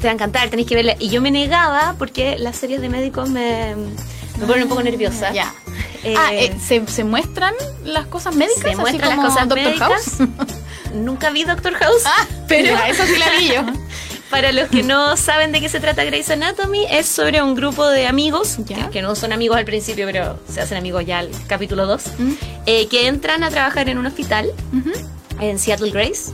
[0.00, 0.94] te va a encantar, tenés que verla.
[1.00, 3.74] Y yo me negaba porque las series de médicos me,
[4.38, 5.32] me ponen un poco nerviosa.
[5.32, 5.52] Ya.
[6.04, 7.54] Eh, ah, eh, ¿se, se muestran
[7.84, 8.62] las cosas médicas?
[8.62, 9.88] se así muestran las como cosas Doctor médicas.
[9.88, 10.28] House?
[11.04, 12.02] Nunca vi Doctor House,
[12.48, 13.62] pero ya, esa sí la vi yo.
[14.30, 17.86] Para los que no saben de qué se trata Grey's Anatomy, es sobre un grupo
[17.88, 21.30] de amigos, que, que no son amigos al principio, pero se hacen amigos ya al
[21.46, 22.02] capítulo 2,
[22.66, 24.50] eh, que entran a trabajar en un hospital
[25.40, 26.32] en Seattle Grace.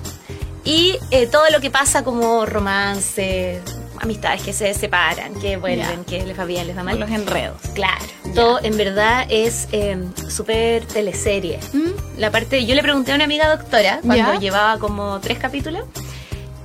[0.64, 3.60] Y eh, todo lo que pasa como romance,
[4.02, 6.98] amistades que se separan, que vuelven, que les va bien, les va mal.
[6.98, 7.56] Los enredos.
[7.74, 8.04] Claro.
[8.34, 9.96] Todo en verdad es eh,
[10.28, 11.58] súper teleserie.
[12.18, 15.84] La parte, yo le pregunté a una amiga doctora cuando llevaba como tres capítulos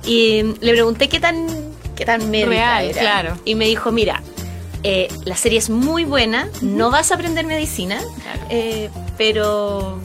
[0.04, 1.46] y le pregunté qué tan,
[1.96, 3.00] qué tan Real, era.
[3.00, 3.38] claro.
[3.44, 4.22] Y me dijo, mira,
[4.82, 8.00] eh, la serie es muy buena, no vas a aprender medicina,
[8.48, 10.00] eh, pero,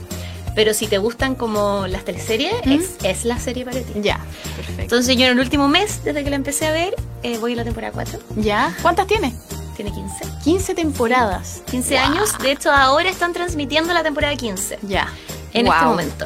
[0.55, 3.93] pero si te gustan como las teleseries, es, es la serie para ti.
[4.01, 4.19] Ya,
[4.55, 4.81] perfecto.
[4.81, 7.57] Entonces yo en el último mes, desde que la empecé a ver, eh, voy a
[7.57, 8.19] la temporada 4.
[8.37, 8.75] ¿Ya?
[8.81, 9.33] ¿Cuántas tiene?
[9.75, 10.25] Tiene 15.
[10.43, 11.63] 15 temporadas.
[11.71, 12.03] 15 Wow.
[12.03, 12.37] años.
[12.39, 14.77] De hecho, ahora están transmitiendo la temporada 15.
[14.83, 15.07] Ya.
[15.53, 15.73] En Wow.
[15.73, 16.25] este momento.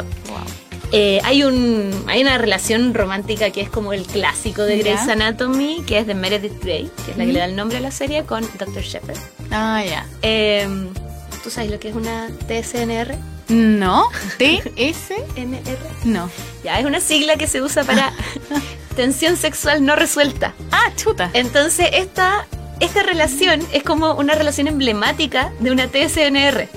[0.93, 4.77] Eh, hay, un, hay una relación romántica que es como el clásico de.
[4.77, 7.77] Grey's Anatomy, que es de Meredith Grey, que es la que le da el nombre
[7.79, 8.83] a la serie, con Dr.
[8.83, 9.17] Shepard.
[9.51, 10.05] Ah, ya.
[10.21, 10.65] Eh,
[11.43, 13.15] ¿Tú sabes lo que es una TSNR?
[13.49, 14.09] No.
[14.37, 15.11] ¿TS?
[15.35, 15.77] NR.
[16.03, 16.29] No.
[16.63, 18.11] Ya, es una sigla que se usa para
[18.95, 20.53] tensión sexual no resuelta.
[20.71, 21.29] Ah, chuta.
[21.33, 22.45] Entonces, esta,
[22.79, 26.67] esta relación es como una relación emblemática de una TSNR.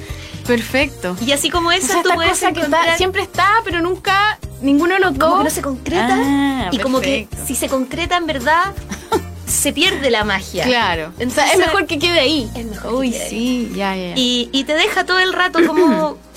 [0.47, 1.17] Perfecto.
[1.25, 3.81] Y así como O esa, sea, tú esta puedes cosa que está, siempre está, pero
[3.81, 5.29] nunca ninguno de los dos.
[5.29, 8.73] como que no se concreta Ah, y como que si se concreta en verdad
[9.47, 10.65] se pierde la magia.
[10.65, 11.09] Claro.
[11.15, 12.51] o sea, Entonces, es mejor que quede ahí.
[12.57, 13.31] Es mejor Uy, que quede ahí.
[13.31, 14.09] sí, ya, ya.
[14.09, 14.15] ya.
[14.17, 16.17] Y, y te deja todo el rato como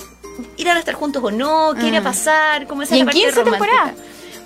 [0.56, 2.04] ir a estar juntos o no, qué irá a Ah.
[2.04, 3.66] pasar, cómo es ¿Y la en parte 15 romántica.
[3.68, 3.94] temporadas?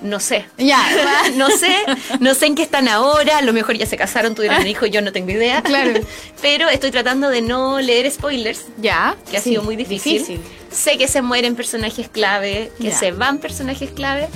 [0.01, 0.47] No sé.
[0.59, 0.81] Ya.
[1.37, 1.75] no sé,
[2.21, 4.87] no sé en qué están ahora, a lo mejor ya se casaron, tuvieron un hijo,
[4.87, 5.61] yo no tengo idea.
[5.63, 6.01] Claro.
[6.43, 9.17] Pero estoy tratando de no leer spoilers, Ya.
[9.31, 10.41] que ha Sí, sido muy difícil.
[10.71, 12.97] Sé que se mueren personajes clave, que Ya.
[12.99, 14.29] se van personajes clave,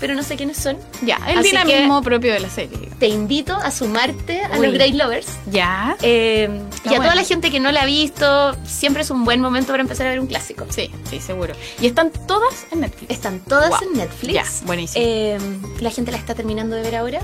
[0.00, 0.76] pero no sé quiénes son.
[1.02, 2.78] Ya, el Así dinamismo propio de la serie.
[2.98, 4.66] Te invito a sumarte a Uy.
[4.66, 5.26] los Grey Lovers.
[5.50, 5.96] Ya.
[6.02, 6.48] Eh,
[6.84, 9.68] y a toda la gente que no la ha visto, siempre es un buen momento
[9.72, 10.66] para empezar a ver un clásico.
[10.70, 11.54] Sí, sí, seguro.
[11.80, 13.10] Y están todas en Netflix.
[13.10, 13.78] Están todas Wow.
[13.92, 14.34] en Netflix.
[14.34, 15.04] Ya, buenísimo.
[15.06, 15.38] Eh,
[15.80, 17.20] la gente la está terminando de ver ahora,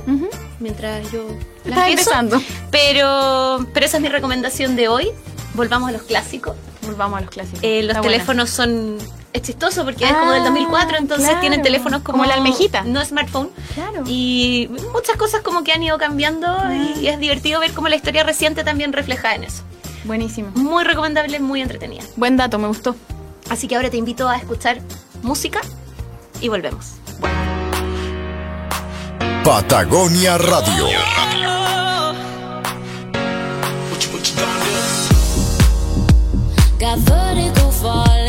[0.58, 1.26] mientras yo
[1.64, 2.10] la Estás empiezo.
[2.12, 2.42] empezando.
[2.70, 5.08] Pero, pero esa es mi recomendación de hoy.
[5.54, 6.54] Volvamos a los clásicos.
[6.86, 7.60] Volvamos a los clásicos.
[7.62, 8.12] Eh, los Está buena.
[8.14, 8.98] teléfonos son.
[9.32, 11.40] Es chistoso porque es como del Ah, 2004, entonces claro.
[11.40, 12.18] tienen teléfonos como.
[12.18, 12.82] Como la almejita.
[12.82, 13.50] No smartphone.
[13.74, 14.02] Claro.
[14.06, 16.74] Y muchas cosas como que han ido cambiando Ah.
[17.00, 19.62] y es divertido ver cómo la historia reciente también refleja en eso.
[20.04, 20.50] Buenísimo.
[20.54, 22.02] Muy recomendable, muy entretenida.
[22.16, 22.96] Buen dato, me gustó.
[23.50, 24.80] Así que ahora te invito a escuchar
[25.22, 25.60] música
[26.40, 26.94] y volvemos.
[29.44, 30.86] Patagonia Radio.
[36.78, 38.19] Got falling down.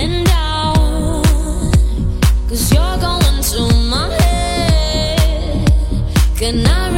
[2.52, 5.72] Cause you're going to my head.
[6.36, 6.91] Can I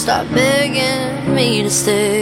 [0.00, 2.19] when you start begging me to stay,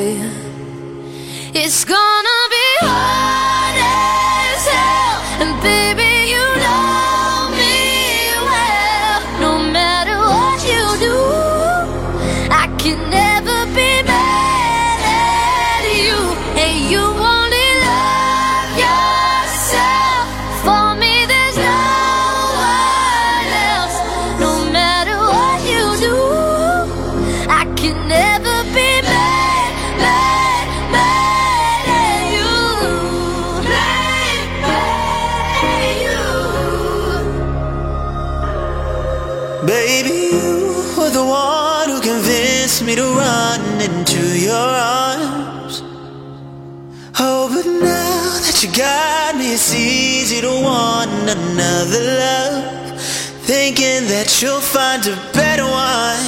[48.78, 53.00] got me, it's easy to want another love.
[53.42, 56.22] Thinking that you'll find a better one.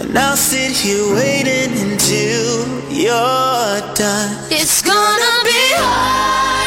[0.00, 4.30] And I'll sit here waiting until you're done.
[4.52, 6.63] It's gonna be hard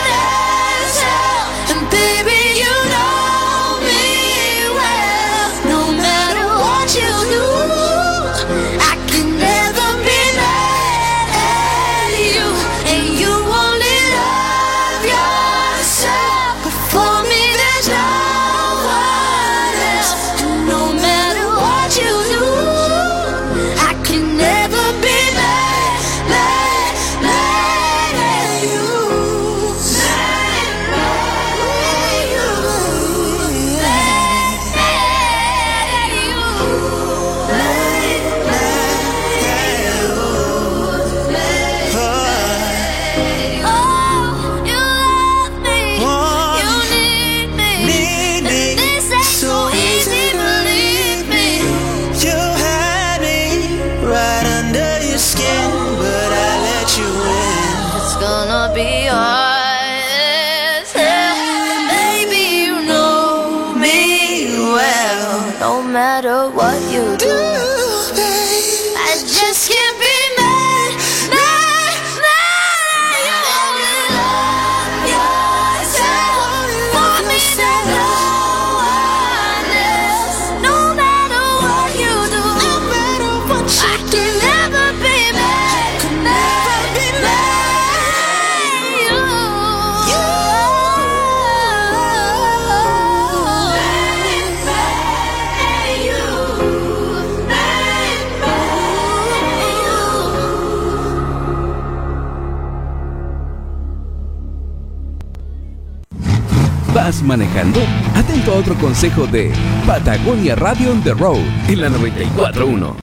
[107.27, 107.79] manejando?
[108.15, 109.51] Atento a otro consejo de
[109.85, 112.95] Patagonia Radio on the Road en la 941.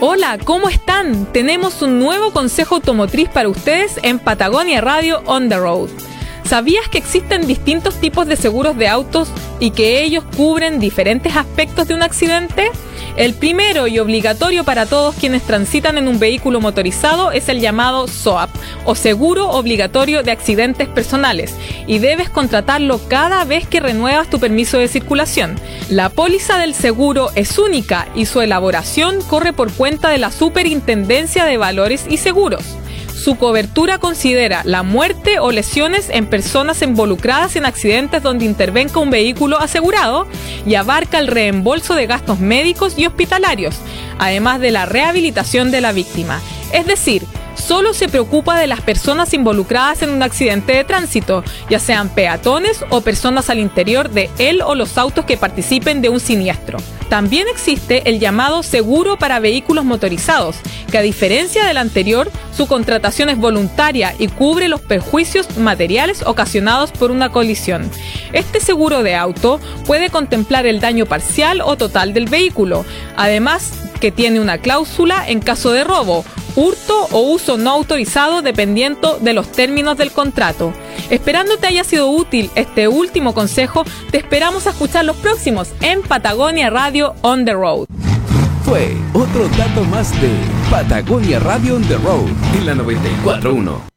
[0.00, 1.26] Hola, ¿cómo están?
[1.32, 5.88] Tenemos un nuevo consejo automotriz para ustedes en Patagonia Radio On the Road.
[6.44, 9.28] ¿Sabías que existen distintos tipos de seguros de autos
[9.58, 12.70] y que ellos cubren diferentes aspectos de un accidente?
[13.16, 18.06] El primero y obligatorio para todos quienes transitan en un vehículo motorizado es el llamado
[18.06, 18.50] SOAP
[18.84, 21.54] o Seguro Obligatorio de Accidentes Personales
[21.86, 25.58] y debes contratarlo cada vez que renuevas tu permiso de circulación.
[25.88, 31.44] La póliza del seguro es única y su elaboración corre por cuenta de la Superintendencia
[31.44, 32.64] de Valores y Seguros.
[33.22, 39.10] Su cobertura considera la muerte o lesiones en personas involucradas en accidentes donde intervenga un
[39.10, 40.26] vehículo asegurado
[40.64, 43.76] y abarca el reembolso de gastos médicos y hospitalarios,
[44.18, 46.40] además de la rehabilitación de la víctima.
[46.72, 47.22] Es decir,
[47.54, 52.84] solo se preocupa de las personas involucradas en un accidente de tránsito, ya sean peatones
[52.90, 56.78] o personas al interior de él o los autos que participen de un siniestro.
[57.08, 60.56] También existe el llamado seguro para vehículos motorizados,
[60.92, 66.92] que a diferencia del anterior, su contratación es voluntaria y cubre los perjuicios materiales ocasionados
[66.92, 67.90] por una colisión.
[68.32, 72.84] Este seguro de auto puede contemplar el daño parcial o total del vehículo,
[73.16, 76.24] además que tiene una cláusula en caso de robo,
[76.56, 80.72] hurto o uso no autorizado dependiendo de los términos del contrato.
[81.10, 86.02] Esperando te haya sido útil este último consejo, te esperamos a escuchar los próximos en
[86.02, 87.86] Patagonia Radio On the Road.
[88.64, 90.30] Fue otro dato más de
[90.70, 93.90] Patagonia Radio on the Road en la 941.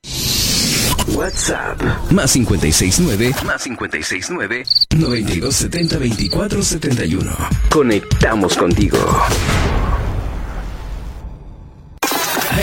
[1.16, 1.80] WhatsApp
[2.12, 4.64] más 569 más 569
[4.96, 7.32] 9270 2471.
[7.70, 8.98] Conectamos contigo.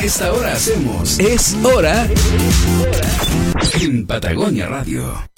[0.02, 2.08] Esta hora hacemos Es hora
[3.82, 5.30] en Patagonia Radio.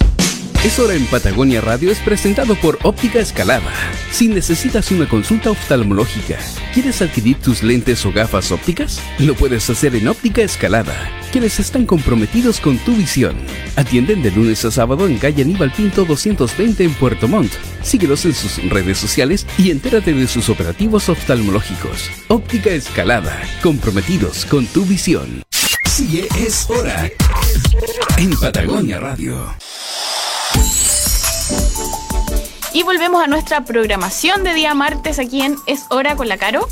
[0.64, 3.72] Es hora en Patagonia Radio es presentado por Óptica Escalada.
[4.12, 6.38] Si necesitas una consulta oftalmológica,
[6.72, 9.00] ¿quieres adquirir tus lentes o gafas ópticas?
[9.18, 10.94] Lo puedes hacer en Óptica Escalada,
[11.32, 13.34] quienes están comprometidos con tu visión.
[13.74, 17.52] Atienden de lunes a sábado en calle Aníbal Pinto 220 en Puerto Montt.
[17.82, 22.08] Síguelos en sus redes sociales y entérate de sus operativos oftalmológicos.
[22.28, 25.42] Óptica Escalada, comprometidos con tu visión.
[25.90, 27.10] Sí, es hora
[28.16, 29.52] en Patagonia Radio.
[32.74, 36.66] Y volvemos a nuestra programación de día martes aquí en Es Hora con la Caro.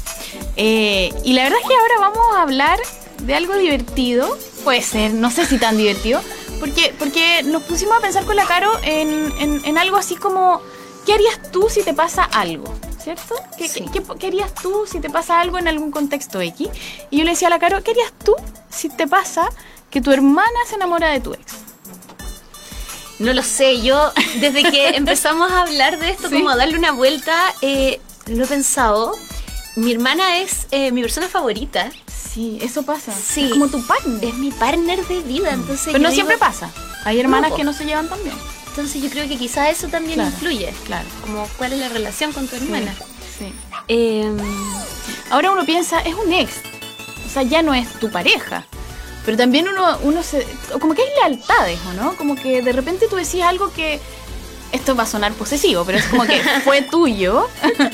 [0.57, 2.79] Eh, y la verdad es que ahora vamos a hablar
[3.23, 4.37] de algo divertido.
[4.65, 6.23] Puede ser, no sé si tan divertido.
[6.59, 10.63] Porque, porque nos pusimos a pensar con la Caro en, en- en algo así como,
[11.05, 12.65] ¿qué harías tú si te pasa algo?
[13.03, 13.35] ¿Cierto?
[13.59, 16.69] ¿Qué, qué- qué- qué harías tú si te pasa algo en algún contexto X?
[17.11, 18.35] Y yo le decía a la Caro, ¿qué harías tú
[18.71, 19.49] si te pasa
[19.91, 21.55] que tu hermana se enamora de tu ex?
[23.21, 26.91] No lo sé, yo desde que empezamos a hablar de esto, como a darle una
[26.93, 29.13] vuelta, eh, lo he pensado.
[29.77, 31.91] Mi hermana es eh, mi persona favorita.
[32.33, 33.13] Sí, eso pasa.
[33.13, 33.45] Sí.
[33.45, 34.25] Es como tu partner.
[34.25, 35.87] Es mi partner de vida, entonces.
[35.87, 36.71] Pero no digo- siempre pasa.
[37.05, 38.35] Hay hermanas No, que no se llevan tan bien.
[38.69, 40.73] Entonces yo creo que quizás eso también Claro, influye.
[40.87, 41.09] Claro.
[41.23, 42.95] Como cuál es la relación con tu hermana.
[43.39, 43.53] Sí.
[43.89, 44.31] Eh,
[45.31, 46.53] Ahora uno piensa, es un ex.
[47.27, 48.65] O sea, ya no es tu pareja.
[49.25, 50.47] Pero también uno, uno se.
[50.81, 52.17] Como que hay lealtades, ¿o no?
[52.17, 54.01] Como que de repente tú decís algo que.
[54.73, 57.47] Esto va a sonar posesivo, pero es como que fue tuyo.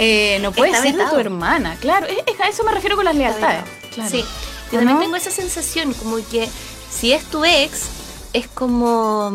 [0.00, 1.76] Eh, no puede Está ser de tu hermana.
[1.80, 3.64] Claro, es- es- a eso me refiero con las lealtades.
[3.92, 4.08] Claro.
[4.08, 5.00] Sí, ¿O yo también no?
[5.00, 6.48] tengo esa sensación, como que
[6.88, 7.80] si es tu ex,
[8.32, 9.32] es como.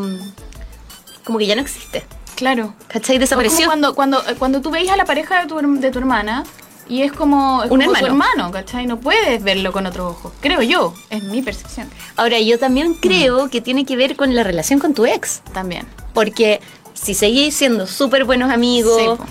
[1.26, 2.06] como que ya no existe.
[2.38, 2.74] Claro.
[2.88, 3.18] ¿Cachai?
[3.18, 3.58] Desapareció.
[3.66, 6.46] como cuando, cuando, eh, cuando tú veis a la pareja de tu, de tu hermana
[6.88, 8.08] y es como, es Un como hermano.
[8.08, 8.86] hermano, ¿cachai?
[8.86, 10.34] No puedes verlo con otros ojos.
[10.42, 11.90] Creo yo, es mi percepción.
[12.16, 15.42] Ahora, yo también creo que tiene que ver con la relación con tu ex.
[15.54, 15.86] También.
[16.14, 16.60] Porque
[16.94, 19.24] si seguís siendo súper buenos amigos Sí,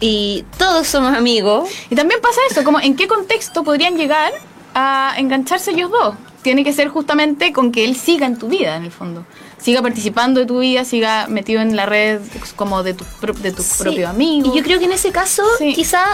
[0.00, 1.68] y todos somos amigos.
[1.90, 4.32] Y también pasa eso, como en qué contexto podrían llegar
[4.74, 6.14] a engancharse ellos dos.
[6.42, 9.24] Tiene que ser justamente con que él siga en tu vida, en el fondo.
[9.58, 12.20] Siga participando de tu vida, siga metido en la red
[12.56, 13.04] como de tu,
[13.40, 13.82] de tu Sí.
[13.82, 14.52] propio amigo.
[14.52, 15.72] Y yo creo que en ese caso, Sí.
[15.74, 16.04] quizá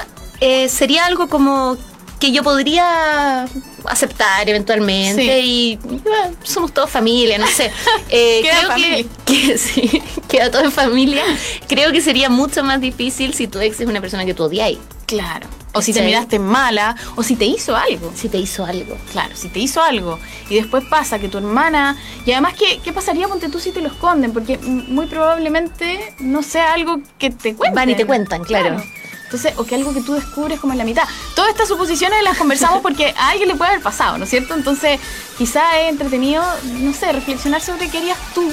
[0.41, 1.77] eh, sería algo como
[2.19, 3.47] que yo podría
[3.87, 5.41] aceptar eventualmente Sí.
[5.43, 7.71] y bueno, somos todos familia, no sé.
[8.11, 8.97] Eh, Queda creo familia.
[9.25, 11.23] que, que sí, queda todo en familia.
[11.67, 14.79] Creo que sería mucho más difícil si tu ex es una persona que tú odiáis.
[15.07, 15.47] Claro.
[15.73, 18.13] O si te miraste mala, o si te hizo algo.
[18.15, 18.97] Si te hizo algo.
[19.13, 20.19] Claro, si te hizo algo
[20.49, 21.97] y después pasa que tu hermana.
[22.27, 24.33] Y además, ¿qué, qué pasaría ponte tú si te lo esconden?
[24.33, 27.75] Porque muy probablemente no sea algo que te cuenten.
[27.77, 28.83] Van y te cuentan, claro.
[29.31, 31.05] Entonces, o que algo que tú descubres como en la mitad.
[31.37, 34.55] Todas estas suposiciones las conversamos porque a alguien le puede haber pasado, ¿no es cierto?
[34.55, 34.99] Entonces,
[35.39, 38.51] quizá es entretenido, no sé, reflexionar sobre qué harías tú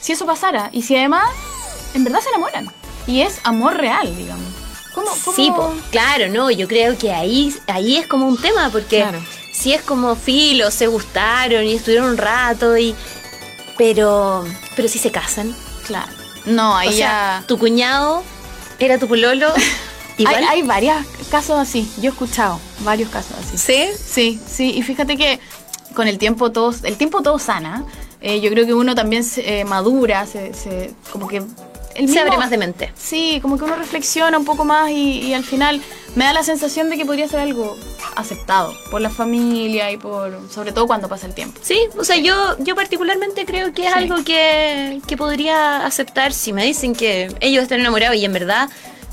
[0.00, 0.70] si eso pasara.
[0.72, 1.28] Y si además,
[1.92, 2.70] en verdad se enamoran.
[3.06, 4.46] Y es amor real, digamos.
[4.94, 8.70] ¿Cómo, cómo- Sí, po, claro, no, yo creo que ahí, ahí es como un tema,
[8.70, 9.22] porque Claro.
[9.52, 12.94] si es como filo, se gustaron y estuvieron un rato y.
[13.76, 14.46] Pero.
[14.76, 15.54] Pero si se casan.
[15.86, 16.10] Claro.
[16.46, 17.44] No, ahí o sea, ya.
[17.46, 18.22] tu cuñado
[18.78, 19.52] era tu pololo.
[20.22, 20.36] Igual.
[20.36, 20.96] Hay, hay varios
[21.30, 21.90] casos así.
[21.98, 23.58] Yo he escuchado varios casos así.
[23.58, 23.84] ¿Sí?
[24.04, 24.72] Sí, sí.
[24.76, 25.40] Y fíjate que
[25.94, 27.84] con el tiempo todo, el tiempo todo sana.
[28.20, 31.46] Eh, yo creo que uno también se, eh, madura, se, se- como que el
[31.94, 32.92] se mismo- abre más de mente.
[32.96, 35.80] Sí, como que uno reflexiona un poco más y, y al final
[36.14, 37.76] me da la sensación de que podría ser algo
[38.16, 41.58] aceptado por la familia y por sobre todo cuando pasa el tiempo.
[41.62, 43.98] Sí, o sea, yo, yo particularmente creo que es Sí.
[43.98, 48.68] algo que, que podría aceptar si me dicen que ellos están enamorados y en verdad,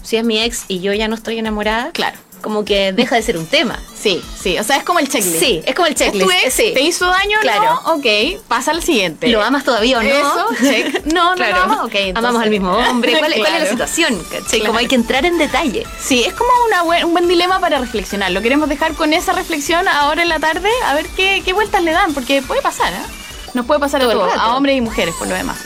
[0.08, 2.18] si es mi ex y yo ya no estoy enamorada, Claro.
[2.42, 3.78] como que deja de ser un tema.
[3.98, 5.40] Sí, sí, o sea, es como el checklist.
[5.40, 6.32] Sí, es como el ¿Es tu checklist.
[6.46, 6.54] ex?
[6.54, 6.72] sí.
[6.74, 7.40] ¿Te hizo daño?
[7.42, 7.82] Claro.
[7.84, 8.06] No, ok,
[8.48, 9.28] pasa al siguiente.
[9.28, 10.08] ¿Lo amas todavía o no?
[10.08, 11.06] Eso, check.
[11.14, 11.58] No, no Claro.
[11.58, 11.96] lo amas, ok.
[11.96, 13.18] entonces- Amamos al mismo hombre.
[13.20, 14.24] ¿Cuál, cuál es la situación?
[14.66, 15.86] Como hay que entrar en detalle.
[16.00, 18.32] Sí, es como una buen- un buen dilema para reflexionar.
[18.32, 21.84] Lo queremos dejar con esa reflexión ahora en la tarde, a ver qué, qué vueltas
[21.84, 22.98] le dan, porque puede pasar, ¿eh?
[23.56, 25.58] Nos puede pasar Todo a todos, a hombres y mujeres, por lo demás.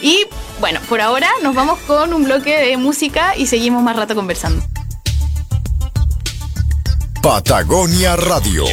[0.00, 0.26] Y
[0.60, 4.64] bueno, por ahora nos vamos con un bloque de música y seguimos más rato conversando.
[7.22, 8.64] Patagonia Radio.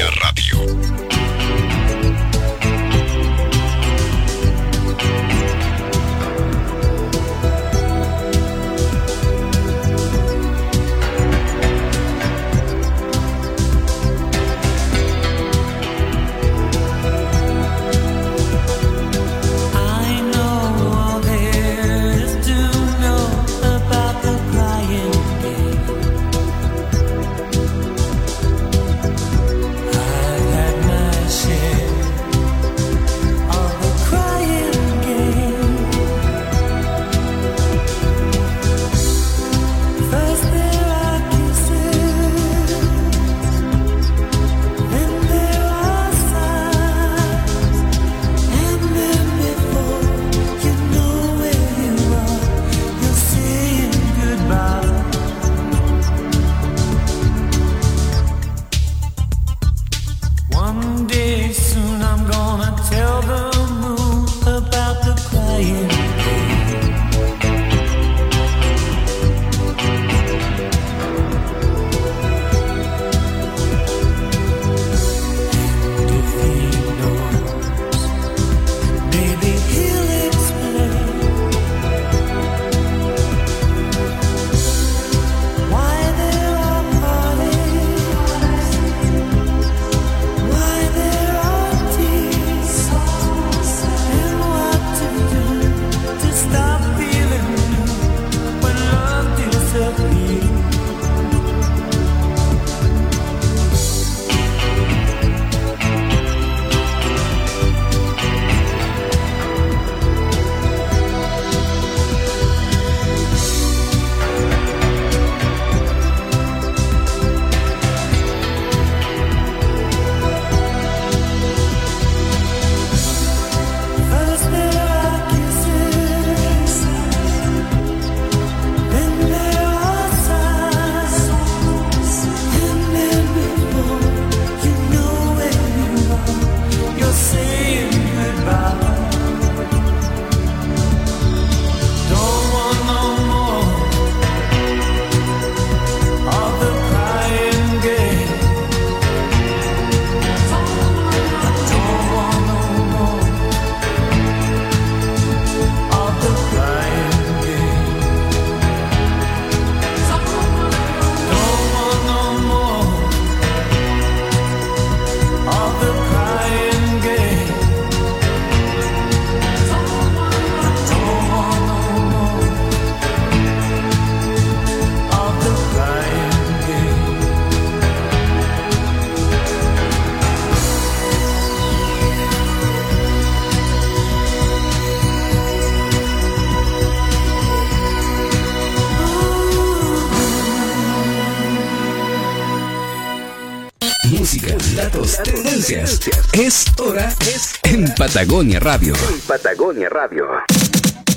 [198.14, 198.93] Patagonia Radio.
[199.28, 200.28] Patagonia Radio.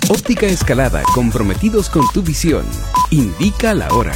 [0.09, 2.65] Óptica Escalada, comprometidos con tu visión.
[3.11, 4.15] Indica la hora.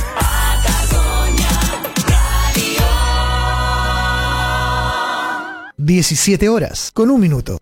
[5.76, 7.58] 17 horas, con un minuto.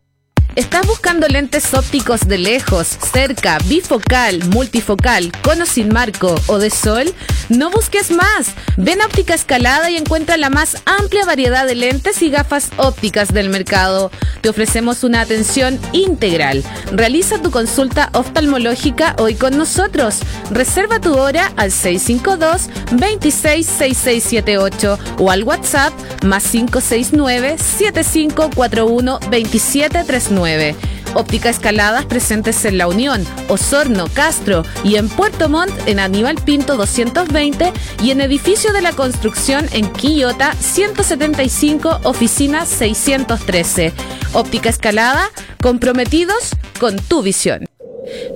[0.55, 7.13] ¿Estás buscando lentes ópticos de lejos, cerca, bifocal, multifocal, cono sin marco o de sol?
[7.49, 8.53] No busques más.
[8.77, 13.33] Ven a Óptica Escalada y encuentra la más amplia variedad de lentes y gafas ópticas
[13.33, 14.11] del mercado.
[14.43, 16.63] Te ofrecemos una atención integral.
[16.93, 20.19] Realiza tu consulta oftalmológica hoy con nosotros.
[20.51, 25.95] Reserva tu hora al 652 266678 o al WhatsApp
[26.25, 30.98] más 569 7541 2739.
[31.15, 36.77] Óptica Escaladas presentes en La Unión, Osorno, Castro y en Puerto Montt en Aníbal Pinto
[36.77, 43.93] 220 y en Edificio de la Construcción en Quillota 175 Oficina 613.
[44.33, 45.31] Óptica Escalada,
[45.61, 47.68] comprometidos con tu visión.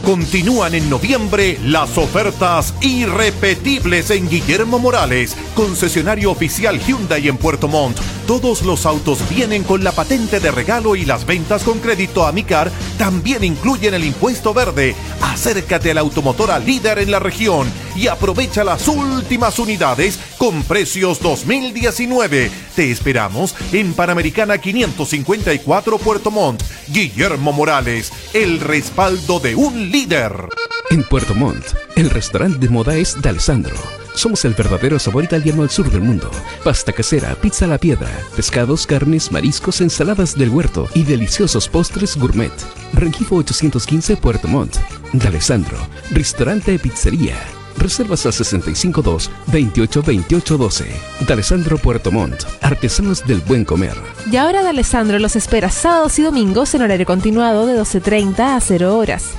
[0.05, 7.99] Continúan en noviembre las ofertas irrepetibles en Guillermo Morales, concesionario oficial Hyundai en Puerto Montt.
[8.27, 12.71] Todos los autos vienen con la patente de regalo y las ventas con crédito Amicar
[12.99, 14.95] también incluyen el impuesto verde.
[15.21, 21.21] Acércate a la automotora líder en la región y aprovecha las últimas unidades con precios
[21.21, 22.51] 2019.
[22.75, 26.63] Te esperamos en Panamericana 554 Puerto Montt.
[26.89, 30.49] Guillermo Morales, el respaldo de un líder.
[30.91, 31.65] En Puerto Montt,
[31.97, 33.75] el restaurante de moda es D'Alessandro.
[34.15, 36.31] Somos el verdadero sabor italiano al sur del mundo.
[36.63, 42.17] Pasta casera, pizza a la piedra, pescados, carnes, mariscos, ensaladas del huerto y deliciosos postres
[42.17, 42.53] gourmet.
[42.93, 44.77] Rengifo 815 Puerto Montt.
[45.13, 45.79] D'Alessandro,
[46.11, 47.37] restaurante de pizzería.
[47.77, 50.87] Reservas al 652 28 28 12.
[51.27, 53.97] D'Alessandro Puerto Montt, artesanos del buen comer.
[54.31, 58.61] Y ahora de Alessandro los espera sábados y domingos en horario continuado de 12.30 a
[58.61, 59.31] 0 horas.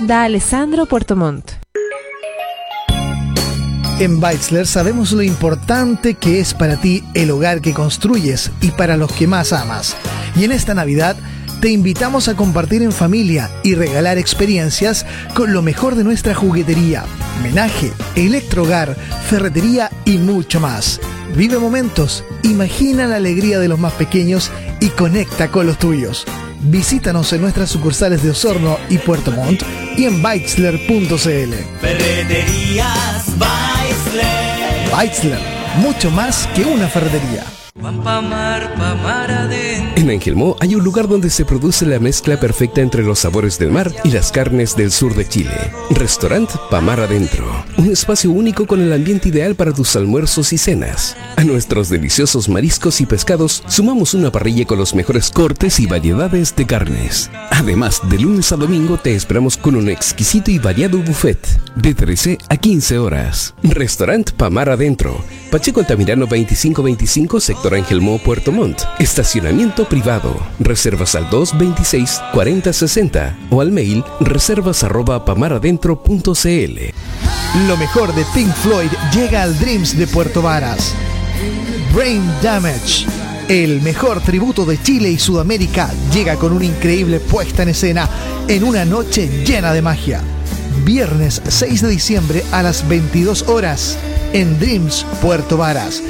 [0.00, 1.50] Da Alessandro Puerto Montt.
[3.98, 8.96] En Beitzler sabemos lo importante que es para ti el hogar que construyes y para
[8.96, 9.96] los que más amas.
[10.36, 11.16] Y en esta Navidad
[11.60, 17.04] te invitamos a compartir en familia y regalar experiencias con lo mejor de nuestra juguetería,
[17.42, 18.94] menaje, electrohogar,
[19.28, 21.00] ferretería y mucho más.
[21.34, 26.24] Vive momentos, imagina la alegría de los más pequeños y conecta con los tuyos.
[26.60, 29.62] Visítanos en nuestras sucursales de Osorno y Puerto Montt
[29.96, 31.54] y en Beitzler.cl.
[31.80, 34.96] Ferreterías Weisler.
[34.96, 35.40] Beitzler,
[35.80, 37.44] mucho más que una ferretería.
[39.96, 43.70] En Angelmó hay un lugar donde se produce la mezcla perfecta entre los sabores del
[43.70, 45.72] mar y las carnes del sur de Chile.
[45.90, 47.64] Restaurant Pamar Adentro.
[47.76, 51.16] Un espacio único con el ambiente ideal para tus almuerzos y cenas.
[51.36, 56.56] A nuestros deliciosos mariscos y pescados sumamos una parrilla con los mejores cortes y variedades
[56.56, 57.30] de carnes.
[57.50, 61.38] Además, de lunes a domingo te esperamos con un exquisito y variado buffet
[61.76, 63.54] de 13 a 15 horas.
[63.62, 65.22] Restaurant Pamar Adentro.
[65.50, 68.82] Pacheco Altamirano 2525, sector Angelmó, Puerto Montt.
[68.98, 70.36] Estacionamiento privado.
[70.58, 76.78] Reservas al 226 4060 o al mail reservas arroba pamaradentro.cl.
[77.66, 80.94] Lo mejor de Pink Floyd llega al Dreams de Puerto Varas.
[81.94, 83.06] Brain Damage.
[83.48, 88.08] El mejor tributo de Chile y Sudamérica llega con una increíble puesta en escena
[88.46, 90.20] en una noche llena de magia.
[90.84, 93.98] Viernes 6 de diciembre a las 22 horas
[94.32, 96.02] en Dreams Puerto Varas.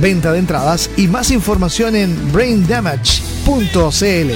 [0.00, 4.32] Venta de entradas y más información en braindamage.cl.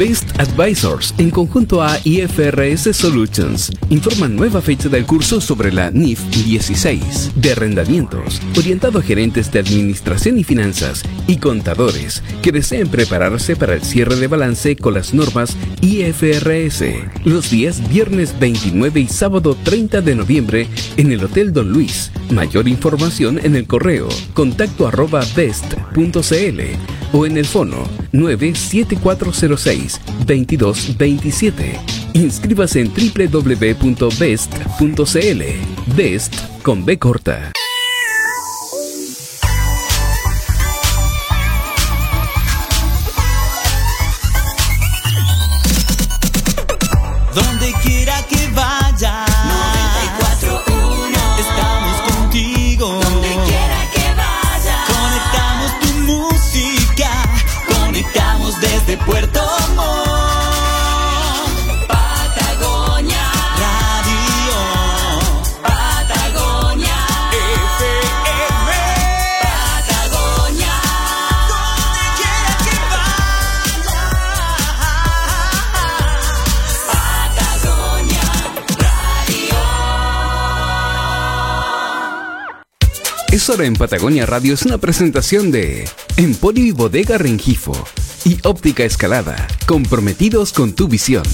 [0.00, 6.22] Best Advisors, en conjunto a IFRS Solutions, informan nueva fecha del curso sobre la NIF
[6.46, 13.56] 16 de arrendamientos, orientado a gerentes de administración y finanzas y contadores que deseen prepararse
[13.56, 16.82] para el cierre de balance con las normas IFRS
[17.26, 22.10] los días viernes 29 y sábado 30 de noviembre en el Hotel Don Luis.
[22.30, 26.60] Mayor información en el correo contacto arroba best.cl
[27.12, 29.89] o en el fono 97406
[30.26, 31.80] 2227.
[32.14, 33.94] Inscríbase en www.best.cl.
[35.96, 37.52] Best con B corta.
[83.58, 87.72] En Patagonia Radio es una presentación de Emporio y Bodega Rengifo
[88.24, 91.24] y Óptica Escalada, comprometidos con tu visión.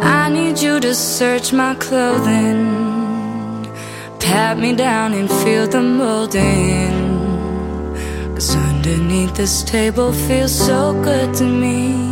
[0.00, 3.66] I need you to search my clothing,
[4.20, 6.94] pat me down and feel the molding.
[8.34, 12.05] Cause underneath this table feels so good to me.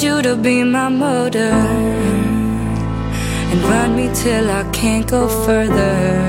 [0.00, 1.52] I you to be my motor
[3.50, 6.22] and run me till I can't go further.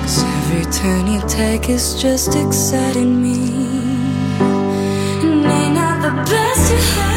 [0.00, 3.38] Cause every turn you take is just exciting me.
[5.22, 7.13] And ain't not the best you had.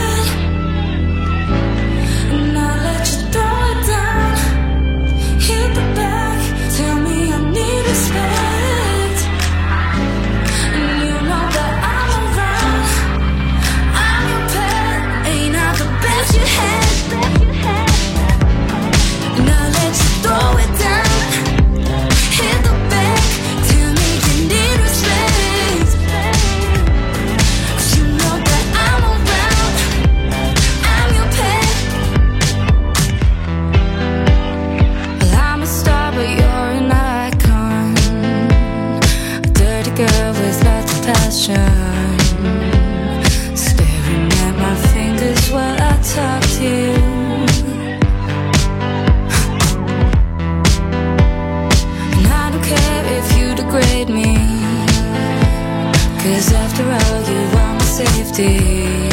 [58.38, 59.10] My.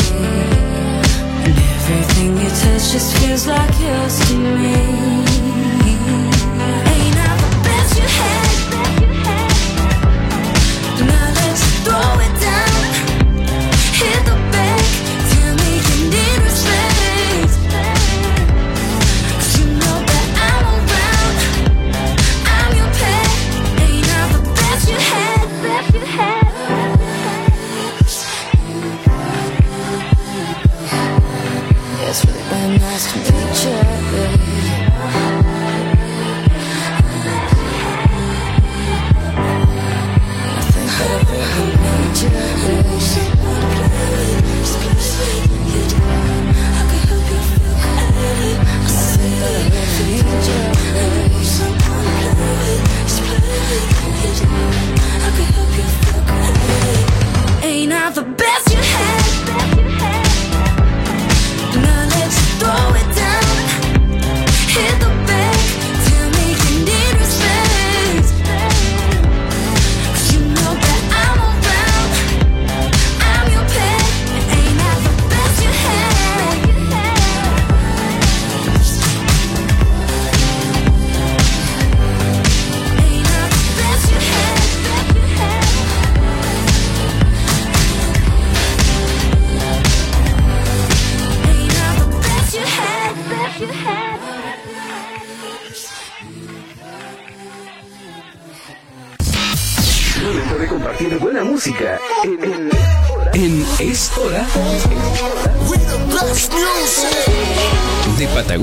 [1.44, 5.33] And everything you touch just feels like yours to me.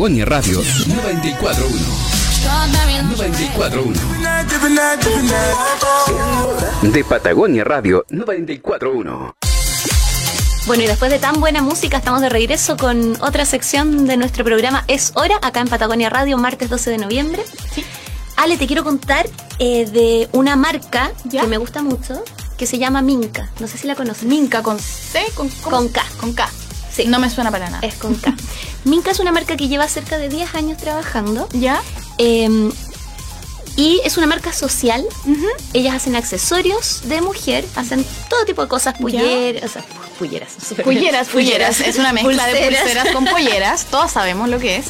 [0.02, 0.58] Patagonia Radio
[0.88, 1.78] 941.
[3.12, 4.00] 941.
[6.92, 9.36] De Patagonia Radio 941.
[10.66, 14.44] Bueno, y después de tan buena música, estamos de regreso con otra sección de nuestro
[14.44, 17.44] programa Es Hora, acá en Patagonia Radio, martes 12 de noviembre.
[18.38, 19.30] Ale, te quiero contar
[19.60, 22.24] eh, de una marca que me gusta mucho,
[22.58, 23.52] que se llama Minca.
[23.60, 24.24] No sé si la conoces.
[24.24, 25.24] Minca, ¿con C?
[25.36, 26.04] ¿Con, con K.
[26.20, 26.50] Con K.
[26.94, 27.06] Sí.
[27.06, 27.80] No me suena para nada.
[27.88, 28.34] Es con K.
[28.84, 31.48] Minca es una marca que lleva cerca de 10 años trabajando.
[31.54, 31.82] ¿Ya?
[32.18, 32.70] Eh,
[33.78, 35.06] y es una marca social.
[35.74, 39.86] Ellas hacen accesorios de mujer, hacen todo tipo de cosas, pulleras, o sea,
[40.20, 40.50] pulleras.
[40.70, 40.84] bien.
[40.84, 41.80] Pulleras, pulleras.
[41.80, 43.86] Es una mezcla de pulseras con polleras.
[43.86, 44.88] Todos sabemos lo que es.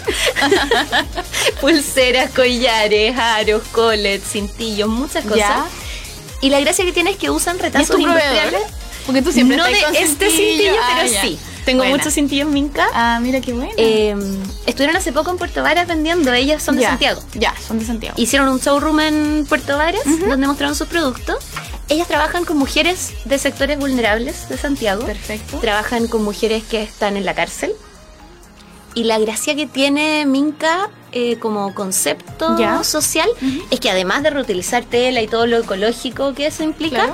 [1.60, 5.38] Pulseras, collares, aros, collets, cintillos, muchas cosas.
[5.38, 5.66] Ya.
[6.42, 8.62] Y la gracia que tiene es que usan ¿Y es retazos industriales.
[9.06, 10.32] Porque tú siempre no de con este cintillo.
[10.32, 11.22] cintillo, Ah, pero ya.
[11.22, 11.40] sí.
[11.66, 11.98] Tengo Buena.
[11.98, 12.88] muchos cintillos Minca.
[12.94, 13.72] Ah, mira qué bueno.
[13.78, 14.16] Eh,
[14.66, 17.22] estuvieron hace poco en Puerto Varas vendiendo, ellas son de Ya, Santiago.
[17.34, 18.16] Ya, son de Santiago.
[18.18, 21.38] Hicieron un showroom en Puerto Varas donde mostraron sus productos.
[21.90, 25.06] Ellas trabajan con mujeres de sectores vulnerables de Santiago.
[25.06, 25.58] Perfecto.
[25.60, 27.74] Trabajan con mujeres que están en la cárcel.
[28.94, 32.84] Y la gracia que tiene Minca eh, como concepto Ya.
[32.84, 33.30] social
[33.70, 37.14] es que además de reutilizar tela y todo lo ecológico que eso implica, Claro.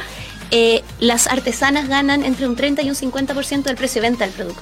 [0.51, 4.33] Eh, las artesanas ganan entre un 30 y un 50% del precio de venta del
[4.33, 4.61] producto.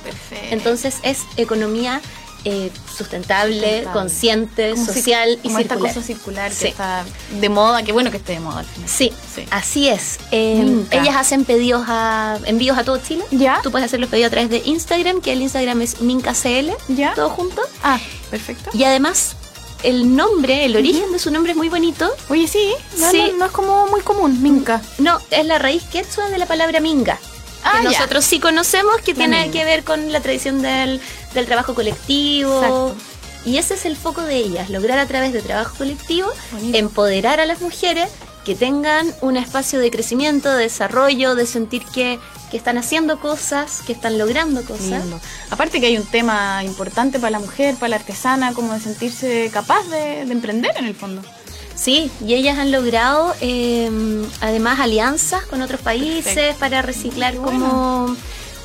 [0.52, 2.02] Entonces es economía
[2.48, 3.92] eh, sustentable, Sustentable.
[4.00, 5.94] consciente, Como social y como esta circular.
[5.96, 6.68] cosa circular que Sí.
[6.68, 7.04] está
[7.40, 8.88] de moda, qué bueno que esté de moda al final.
[8.88, 9.12] Sí,
[9.50, 10.20] así es.
[10.32, 13.24] Eh, ellas hacen pedidos a envíos a todo Chile.
[13.32, 13.62] ¿Ya?
[13.64, 17.16] Tú puedes hacer los pedidos a través de Instagram, que el Instagram es mincacl, ¿Ya?
[17.16, 17.62] todo junto.
[17.82, 18.00] Ah,
[18.30, 18.70] perfecto.
[18.74, 19.36] Y además,
[19.88, 22.10] el nombre, el origen de su nombre es muy bonito.
[22.30, 23.22] Oye, sí, no, Sí.
[23.32, 24.82] no, no es como muy común, Minca.
[24.98, 27.20] No, es la raíz quechua de la palabra minga.
[27.64, 27.92] Ah, que ya.
[27.92, 29.52] nosotros sí conocemos, que La tiene minga.
[29.52, 31.02] que ver con la tradición del,
[31.34, 32.54] del trabajo colectivo.
[32.56, 32.96] Exacto.
[33.46, 36.30] Y ese es el foco de ellas, lograr a través de trabajo colectivo
[36.74, 38.10] empoderar a las mujeres
[38.46, 42.20] que tengan un espacio de crecimiento, de desarrollo, de sentir que,
[42.52, 45.02] que están haciendo cosas, que están logrando cosas.
[45.02, 45.20] Lindo.
[45.50, 49.50] Aparte que hay un tema importante para la mujer, para la artesana, como de sentirse
[49.52, 51.22] capaz de, de emprender en el fondo.
[51.76, 53.92] Sí, y ellas han logrado eh,
[54.40, 56.60] además alianzas con otros países Perfecto.
[56.60, 58.16] para reciclar como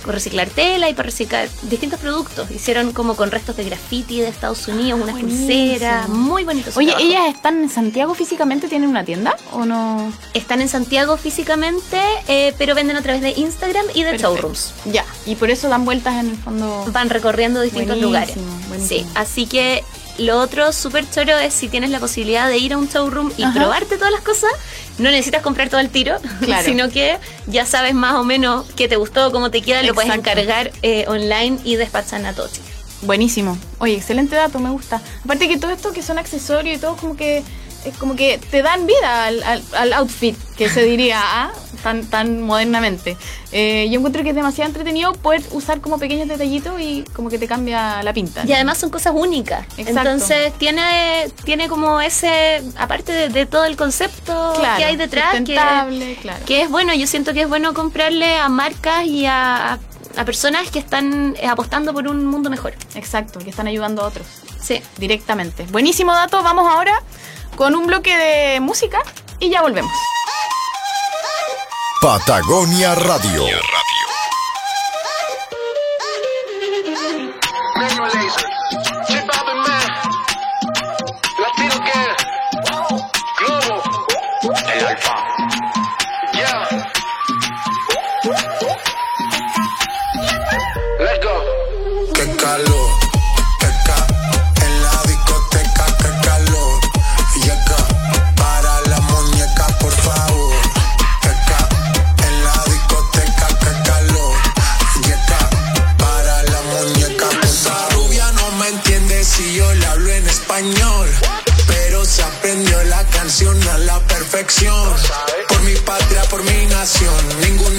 [0.05, 2.51] con reciclar tela y para reciclar distintos productos.
[2.51, 5.47] Hicieron como con restos de graffiti de Estados Unidos, unas Buenísimo.
[5.47, 6.77] pulseras, muy bonitos.
[6.77, 8.69] Oye, ¿ellas están en Santiago físicamente?
[8.69, 10.13] ¿Tienen una tienda o no?
[10.35, 14.35] están en Santiago físicamente, eh, pero venden a través de Instagram y de Perfecto.
[14.35, 14.73] showrooms.
[14.87, 16.85] Ya, y por eso dan vueltas en el fondo.
[16.93, 18.69] Van recorriendo distintos Buenísimo, lugares.
[18.69, 19.01] buenísimo.
[19.03, 19.85] Sí, así que
[20.21, 23.43] lo otro súper choro es si tienes la posibilidad de ir a un showroom y
[23.43, 23.55] Ajá.
[23.55, 24.51] probarte todas las cosas,
[24.99, 26.65] no necesitas comprar todo el tiro, Claro.
[26.65, 30.15] sino que ya sabes más o menos qué te gustó, cómo te queda, lo puedes
[30.15, 32.67] encargar eh, online y despachan a todo Chile.
[33.03, 33.57] Buenísimo.
[33.79, 35.01] Oye, excelente dato, me gusta.
[35.25, 37.43] Aparte que todo esto que son accesorios y todo como que
[37.87, 41.51] es como que te dan vida al, al- al outfit, que se diría ah,
[41.83, 43.17] tan, tan modernamente.
[43.53, 47.39] Eh, yo encuentro que es demasiado entretenido poder usar como pequeños detallitos y como que
[47.39, 48.45] te cambia la pinta.
[48.47, 49.67] Y además son cosas únicas.
[49.77, 49.89] Exacto.
[50.11, 55.35] Entonces tiene, tiene como ese, aparte de, de todo el concepto Claro, que hay detrás,
[55.45, 56.45] que, claro.
[56.47, 59.79] que es bueno, yo siento que es bueno comprarle a marcas y a, a-
[60.17, 62.75] a personas que están eh, apostando por un mundo mejor.
[62.97, 64.27] Exacto, que están ayudando a otros.
[64.61, 64.83] Sí.
[64.99, 65.65] Directamente.
[65.71, 66.43] Buenísimo dato.
[66.43, 67.01] Vamos ahora
[67.57, 68.99] con un bloque de música
[69.39, 69.93] y ya volvemos.
[72.01, 73.45] Patagonia Radio.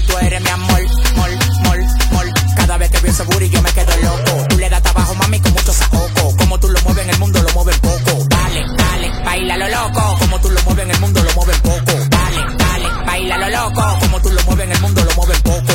[0.00, 0.08] Mejor.
[0.08, 0.80] Tú eres mi amor,
[1.16, 2.32] mol, mol, mol.
[2.56, 4.46] Cada vez que veo ese booty yo me quedo loco.
[4.48, 6.36] Tú le das trabajo, mami, con mucho saoco.
[6.36, 8.26] Como tú lo mueves en el mundo, lo mueves poco.
[8.28, 10.18] Dale, dale, baila lo loco.
[10.18, 11.92] Como tú lo mueves en el mundo, lo mueves poco.
[12.08, 13.98] Dale, dale, baila lo loco.
[14.00, 15.74] Como tú lo mueves en el mundo, lo mueves poco.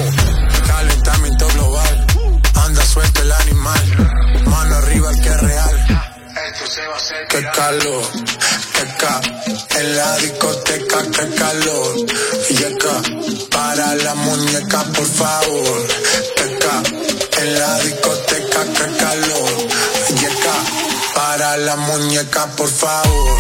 [0.68, 2.08] Calentamiento global,
[2.66, 6.04] anda suelto el animal, mano arriba el que es real.
[7.30, 8.04] Qué calor,
[8.74, 9.22] qué ca,
[9.80, 11.96] en la discoteca, qué calor.
[12.50, 13.02] Y acá,
[13.50, 15.88] para la muñeca, por favor.
[16.36, 16.84] Qué ca,
[17.42, 19.68] en la discoteca, qué calor.
[20.22, 20.56] Y acá,
[21.16, 23.38] para la muñeca, por favor.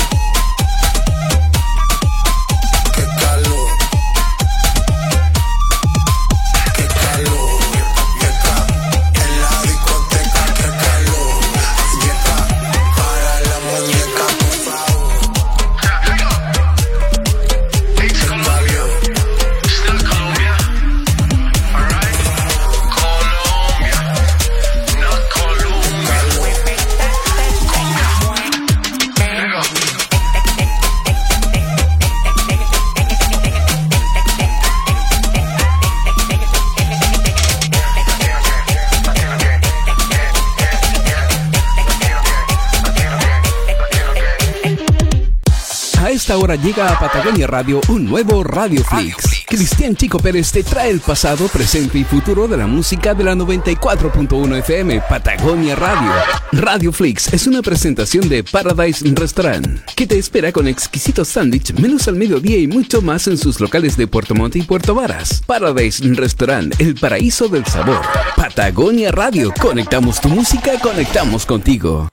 [46.23, 49.43] Esta hora llega a Patagonia Radio un nuevo Radio Flix.
[49.45, 53.35] Cristian Chico Pérez te trae el pasado, presente y futuro de la música de la
[53.35, 56.13] 94.1 FM Patagonia Radio.
[56.53, 62.07] Radio Flix es una presentación de Paradise Restaurant, que te espera con exquisitos sándwich, menús
[62.07, 65.43] al mediodía y mucho más en sus locales de Puerto Montt y Puerto Varas.
[65.45, 67.99] Paradise Restaurant, el paraíso del sabor.
[68.37, 72.07] Patagonia Radio, conectamos tu música, conectamos contigo.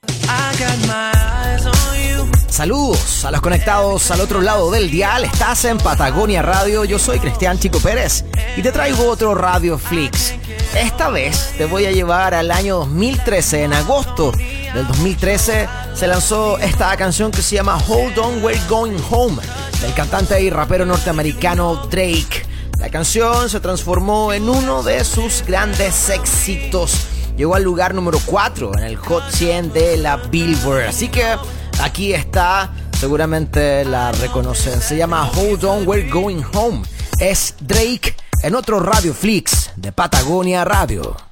[2.61, 5.25] Saludos a los conectados al otro lado del dial.
[5.25, 6.85] Estás en Patagonia Radio.
[6.85, 10.35] Yo soy Cristian Chico Pérez y te traigo otro Radio Flix.
[10.75, 13.63] Esta vez te voy a llevar al año 2013.
[13.63, 14.31] En agosto
[14.75, 19.41] del 2013 se lanzó esta canción que se llama Hold On We're Going Home
[19.81, 22.45] del cantante y rapero norteamericano Drake.
[22.79, 27.07] La canción se transformó en uno de sus grandes éxitos.
[27.39, 30.89] Llegó al lugar número 4 en el Hot 100 de la Billboard.
[30.89, 31.25] Así que
[31.83, 34.81] aquí está, seguramente la reconocen.
[34.81, 36.83] Se llama Hold On, We're Going Home.
[37.19, 41.30] Es Drake en otro Radio Flix de Patagonia Radio.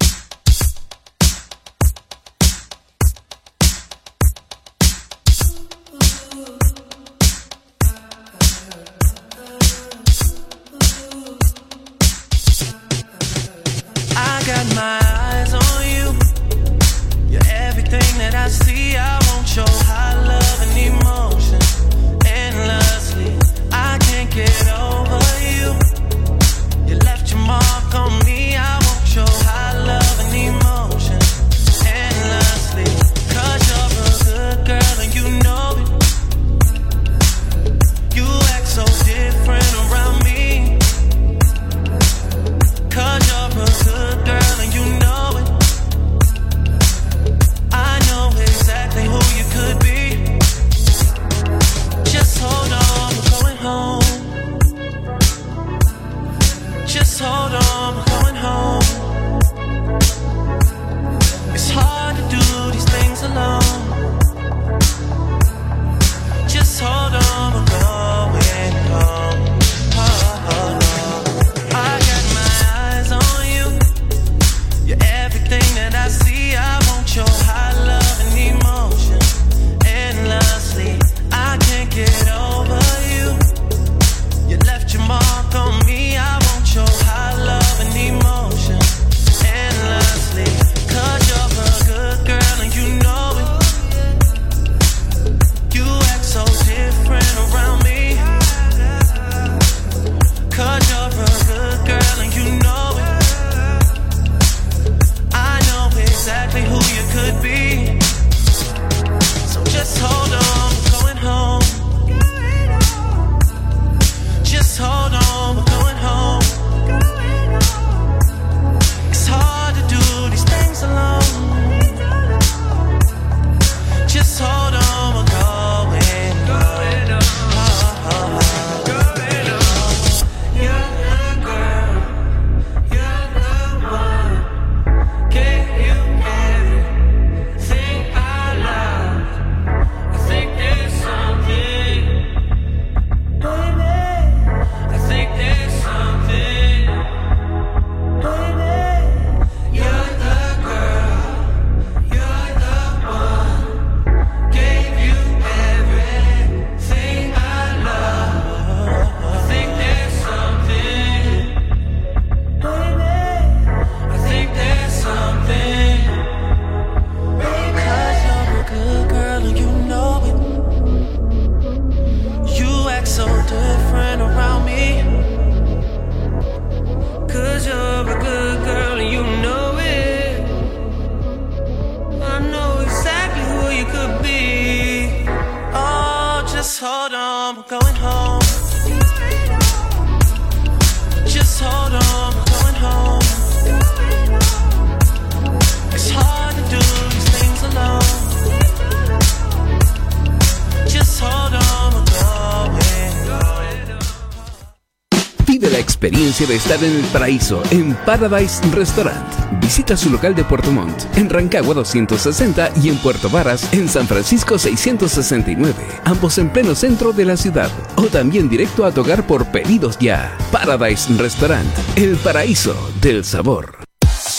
[206.48, 209.22] De estar en el paraíso en Paradise Restaurant.
[209.60, 214.08] Visita su local de Puerto Montt en Rancagua 260 y en Puerto Varas en San
[214.08, 217.70] Francisco 669, ambos en pleno centro de la ciudad.
[217.96, 220.36] O también directo a tu hogar por pedidos ya.
[220.50, 223.77] Paradise Restaurant, el paraíso del sabor.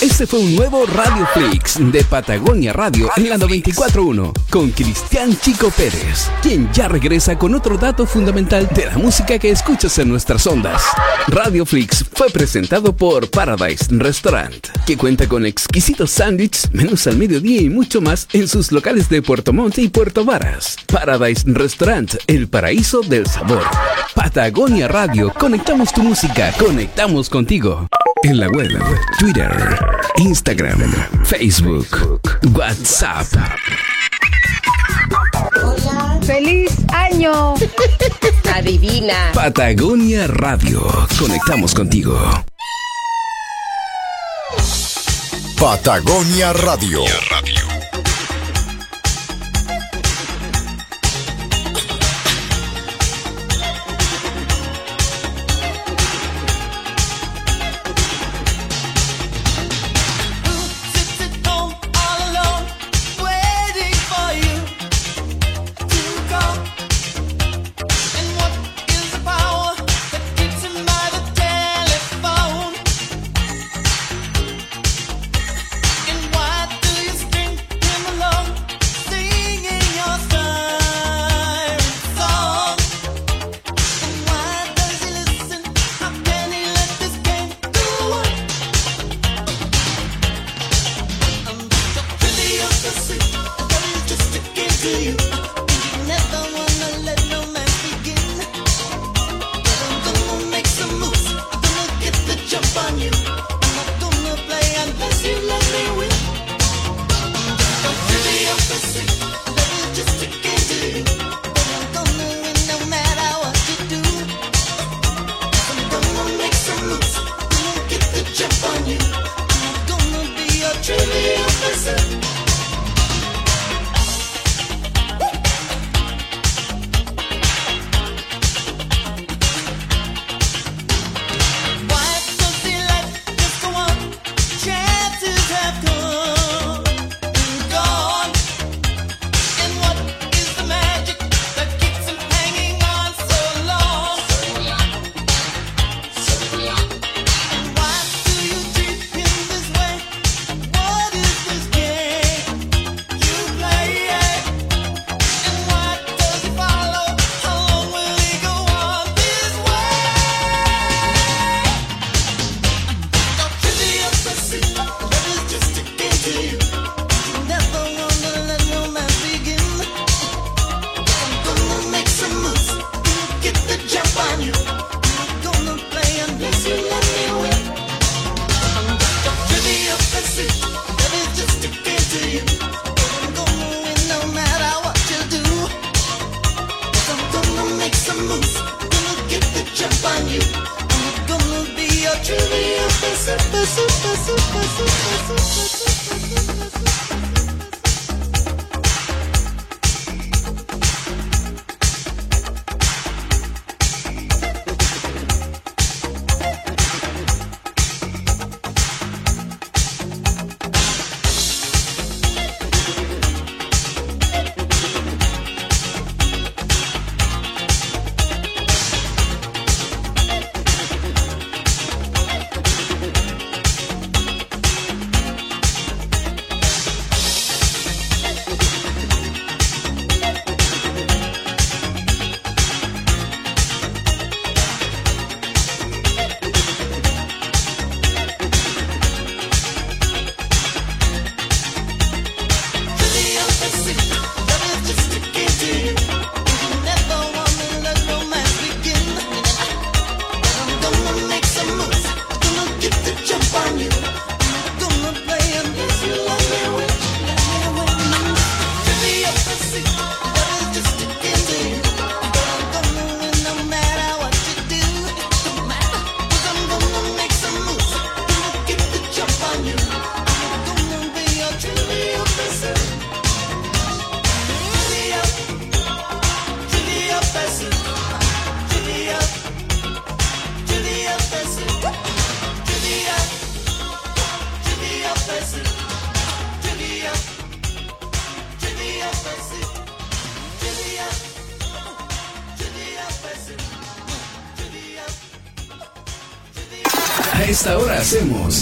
[0.02, 5.70] Este fue un nuevo Radio Flix de Patagonia Radio en la 941 con Cristian Chico
[5.72, 10.48] Pérez, quien ya regresa con otro dato fundamental de la música que escuchas en nuestras
[10.48, 10.84] ondas.
[11.28, 17.62] Radio Flix fue presentado por Paradise Restaurant, que cuenta con exquisitos sándwiches, menús al mediodía
[17.62, 20.78] y mucho más en sus locales de Puerto Montt y Puerto Varas.
[20.86, 23.66] Paradise Restaurant, el paraíso del sabor.
[24.16, 27.90] Patagonia Radio, conectamos tu música, conectamos contigo.
[28.24, 28.70] En la web,
[29.18, 29.50] Twitter,
[30.18, 30.80] Instagram,
[31.24, 32.20] Facebook,
[32.54, 33.26] WhatsApp.
[36.26, 37.54] ¡Feliz año!
[38.54, 39.32] Adivina.
[39.34, 40.82] Patagonia Radio,
[41.18, 42.20] conectamos contigo.
[45.58, 47.04] Patagonia Radio.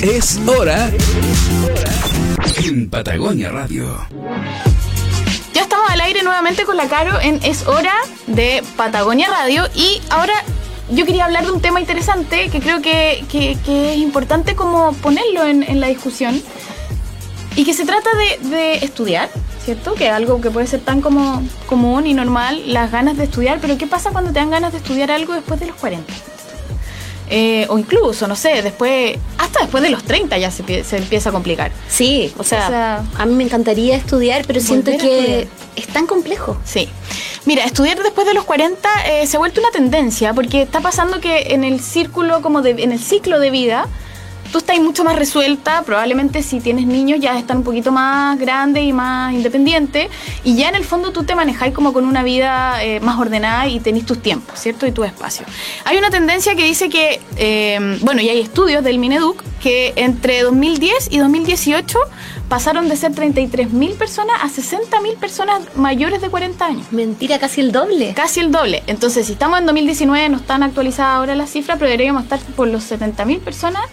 [0.01, 0.91] Es Hora
[2.63, 4.05] en Patagonia Radio.
[5.53, 7.93] Ya estamos al aire nuevamente con la Caro en Es Hora
[8.27, 10.33] de Patagonia Radio y ahora
[10.91, 13.57] yo quería hablar de un tema interesante que creo que, que-
[13.93, 16.41] es importante como ponerlo en, en la discusión
[17.55, 18.09] y que se trata
[18.41, 19.29] de, de estudiar,
[19.65, 19.95] ¿cierto?
[19.95, 23.59] Que es algo que puede ser tan como común y normal, las ganas de estudiar,
[23.59, 26.13] pero ¿qué pasa cuando te dan ganas de estudiar algo después de los 40?
[27.29, 29.17] Eh, o incluso, no sé, después,
[29.61, 31.71] después de los 30 ya se, pie- se empieza a complicar.
[31.89, 36.05] Sí, o sea, O sea, a mí me encantaría estudiar, pero siento que es tan
[36.07, 36.57] complejo.
[36.65, 36.89] Sí.
[37.45, 41.19] Mira, estudiar después de los 40 eh, se ha vuelto una tendencia porque está pasando
[41.21, 43.85] que en el círculo, como de, en el ciclo de vida,
[44.51, 45.81] tú estás mucho más resuelta.
[45.83, 50.09] Probablemente si tienes niños ya están un poquito más grandes y más independientes.
[50.43, 53.67] Y ya en el fondo tú te manejáis como con una vida eh, más ordenada
[53.67, 54.85] y tenés tus tiempos, ¿cierto?
[54.87, 55.45] Y tu espacio.
[55.85, 60.43] Hay una tendencia que dice que, eh, bueno, y hay estudios del Mineduc que entre
[60.43, 61.99] 2010 y 2018
[62.47, 66.85] pasaron de ser 33.000 personas a 60.000 personas mayores de 40 años.
[66.91, 68.13] Mentira, casi el doble.
[68.13, 68.81] Casi el doble.
[68.87, 72.69] Entonces, si estamos en 2019, no están actualizadas ahora las cifras, pero deberíamos estar por
[72.69, 73.83] los 70.000 personas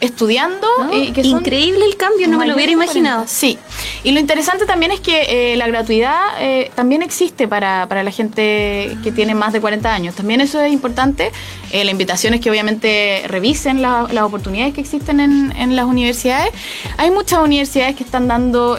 [0.00, 0.66] estudiando.
[0.80, 2.92] No, y que son increíble el cambio, no me lo hubiera de 40.
[2.92, 3.24] imaginado.
[3.28, 3.60] Sí.
[4.04, 8.10] Y lo interesante también es que eh, la gratuidad eh, también existe para, para la
[8.10, 10.16] gente que tiene más de 40 años.
[10.16, 11.30] También eso es importante.
[11.70, 15.84] Eh, la invitación es que obviamente revisen la- las oportunidades que existen en, en las
[15.84, 16.50] universidades.
[16.96, 18.76] Hay muchas universidades que están dando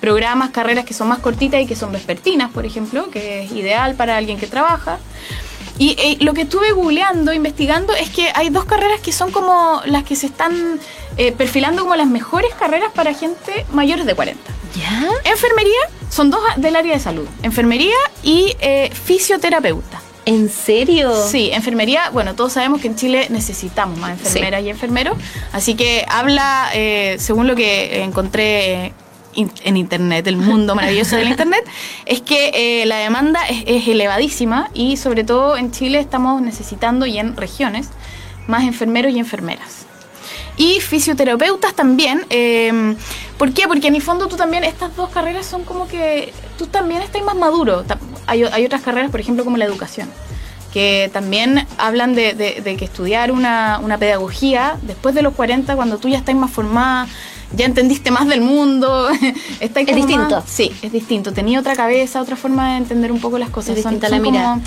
[0.00, 3.94] programas, carreras que son más cortitas y que son vespertinas, por ejemplo, que es ideal
[3.94, 4.98] para alguien que trabaja.
[5.78, 10.04] Y lo que estuve googleando, investigando, es que hay dos carreras que son como las
[10.04, 10.78] que se están
[11.16, 14.40] eh, perfilando como las mejores carreras para gente mayores de 40.
[14.74, 15.08] ¿Ya?
[15.30, 15.78] Enfermería,
[16.08, 17.26] son dos del área de salud.
[17.42, 20.00] Enfermería y eh, fisioterapeuta.
[20.24, 21.12] ¿En serio?
[21.26, 25.18] Sí, enfermería, bueno, todos sabemos que en Chile necesitamos más enfermeras y enfermeros,
[25.52, 28.92] así que habla, eh, según lo que encontré
[29.34, 31.64] in- en internet, el mundo maravilloso del internet,
[32.06, 37.04] es que eh, la demanda es, es elevadísima y sobre todo en Chile estamos necesitando
[37.04, 37.88] y en regiones
[38.46, 39.86] más enfermeros y enfermeras.
[40.56, 42.24] Y fisioterapeutas también.
[42.30, 42.94] eh,
[43.38, 43.66] ¿Por qué?
[43.66, 47.22] Porque en el fondo tú también, estas dos carreras son como que tú también estás
[47.24, 47.84] más maduro.
[48.26, 50.08] Hay, otras carreras, por ejemplo, como la educación,
[50.72, 55.74] que también hablan de, de- de que estudiar una, una pedagogía después de los 40,
[55.74, 57.08] cuando tú ya estás más formada,
[57.54, 59.08] ya entendiste más del mundo.
[59.60, 60.36] estáis Es distinto.
[60.36, 61.32] más- sí, es distinto.
[61.32, 63.70] Tenía otra cabeza, otra forma de entender un poco las cosas.
[63.70, 64.60] Es distinta la mirada.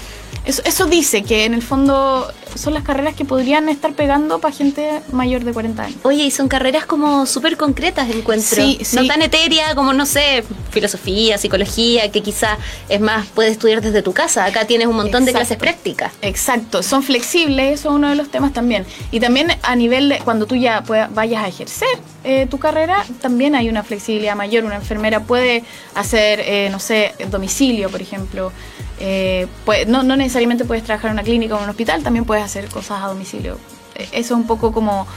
[0.43, 4.55] Eso, eso dice que en el fondo son las carreras que podrían estar pegando para
[4.55, 5.97] gente mayor de 40 años.
[6.03, 8.63] Oye, y son carreras como súper concretas, encuentro.
[8.63, 8.95] Sí, sí.
[8.95, 12.57] No tan etérea como, no sé, filosofía, psicología, que quizá
[12.87, 14.45] es más, puedes estudiar desde tu casa.
[14.45, 16.13] Acá tienes un montón de clases prácticas.
[16.21, 18.85] Exacto, son flexibles, eso es uno de los temas también.
[19.11, 21.87] Y también a nivel de cuando tú ya pueda- vayas a ejercer
[22.23, 24.63] eh, tu carrera, también hay una flexibilidad mayor.
[24.63, 25.63] Una enfermera puede
[25.93, 28.51] hacer, eh, no sé, domicilio, por ejemplo.
[28.99, 32.25] Eh, puede- no, no necesariamente puedes trabajar en una clínica o en un hospital, también
[32.25, 33.57] puedes hacer cosas a domicilio.
[33.95, 35.07] Eh, Eso es un poco como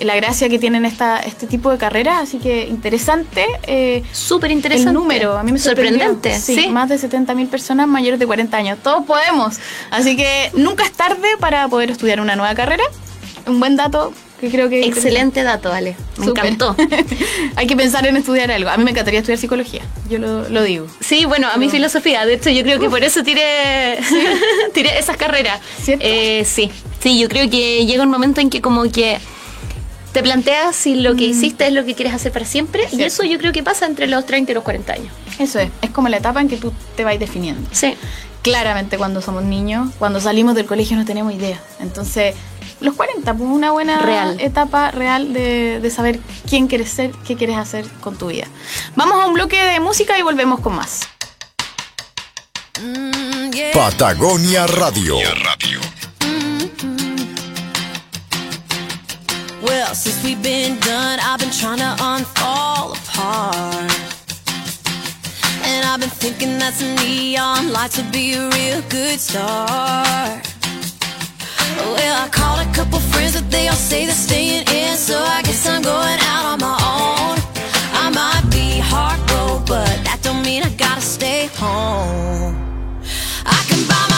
[0.00, 3.44] la gracia que tienen esta, este tipo de carreras, así que interesante.
[3.66, 4.90] eh, Súper interesante.
[4.90, 6.04] El número, a mí me sorprendió.
[6.06, 6.68] Sorprendente, Sí, sí.
[6.68, 8.78] más de 70.000 personas mayores de 40 años.
[8.82, 9.56] Todos podemos.
[9.90, 12.84] Así que nunca es tarde para poder estudiar una nueva carrera.
[13.46, 14.80] Un buen dato que creo que...
[14.80, 15.96] es Excelente dato, Ale.
[16.18, 16.76] Me encantó.
[17.56, 18.70] Hay que pensar en estudiar algo.
[18.70, 19.82] A mí me encantaría estudiar psicología.
[20.08, 20.86] Yo lo, lo digo.
[21.00, 22.24] Sí, bueno, a mi filosofía.
[22.26, 23.98] De hecho, yo creo que por eso tiré,
[24.74, 25.60] tiré esas carreras.
[25.86, 26.70] Eh, sí,
[27.00, 29.18] sí, yo creo que llega un momento en que como que
[30.12, 32.84] te planteas si lo que hiciste es lo que quieres hacer para siempre.
[32.92, 35.12] Y eso yo creo que pasa entre los 30 y los 40 años.
[35.38, 35.70] Eso es.
[35.82, 37.68] Es como la etapa en que tú te vas definiendo.
[37.72, 37.94] Sí.
[38.42, 41.60] Claramente cuando somos niños, cuando salimos del colegio no tenemos idea.
[41.80, 42.34] Entonces,
[42.80, 44.36] los 40, pues una buena Real.
[44.40, 48.46] etapa real de, de saber quién quieres ser, qué quieres hacer con tu vida.
[48.96, 51.08] Vamos a un bloque de música y volvemos con más.
[53.74, 55.16] Patagonia Radio.
[59.62, 63.92] Well, since we've been done, I've been trying to unfall apart.
[65.64, 70.46] And I've been thinking that some neon lights would be a real good start.
[71.78, 75.42] Well, I called a couple friends, but they all say they're staying in, so I
[75.42, 77.36] guess I'm going out on my own.
[78.04, 82.54] I might be heartbroken, but that don't mean I gotta stay home.
[83.46, 84.17] I can buy my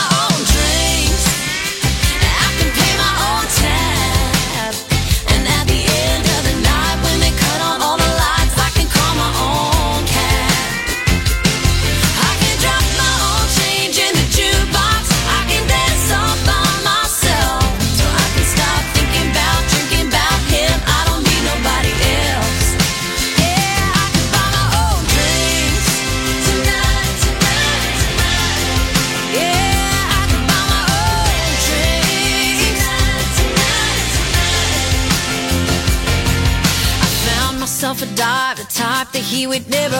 [39.51, 40.00] would never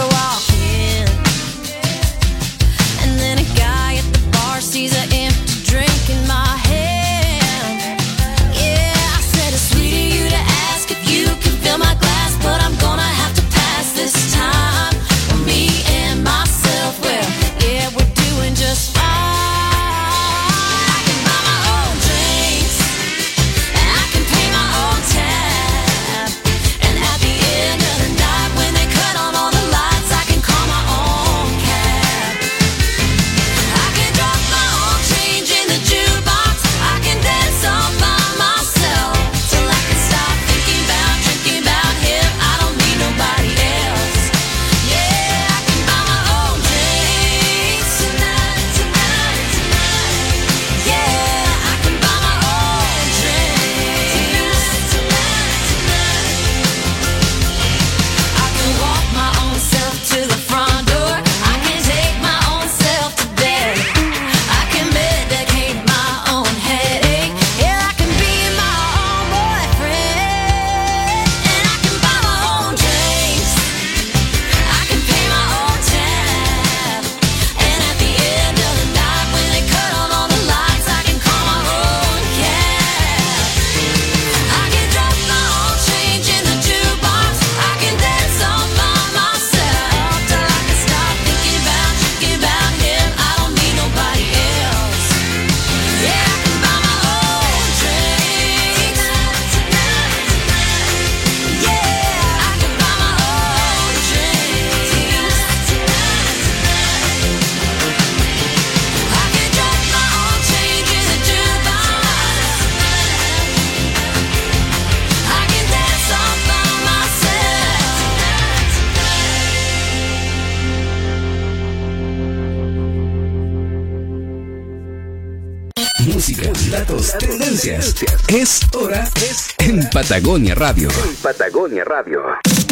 [130.11, 130.89] Patagonia Radio.
[131.23, 132.23] Patagonia Radio.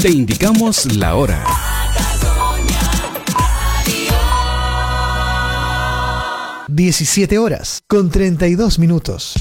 [0.03, 1.45] Te indicamos la hora.
[1.95, 2.81] Patagonia.
[6.67, 9.35] 17 horas con 32 minutos.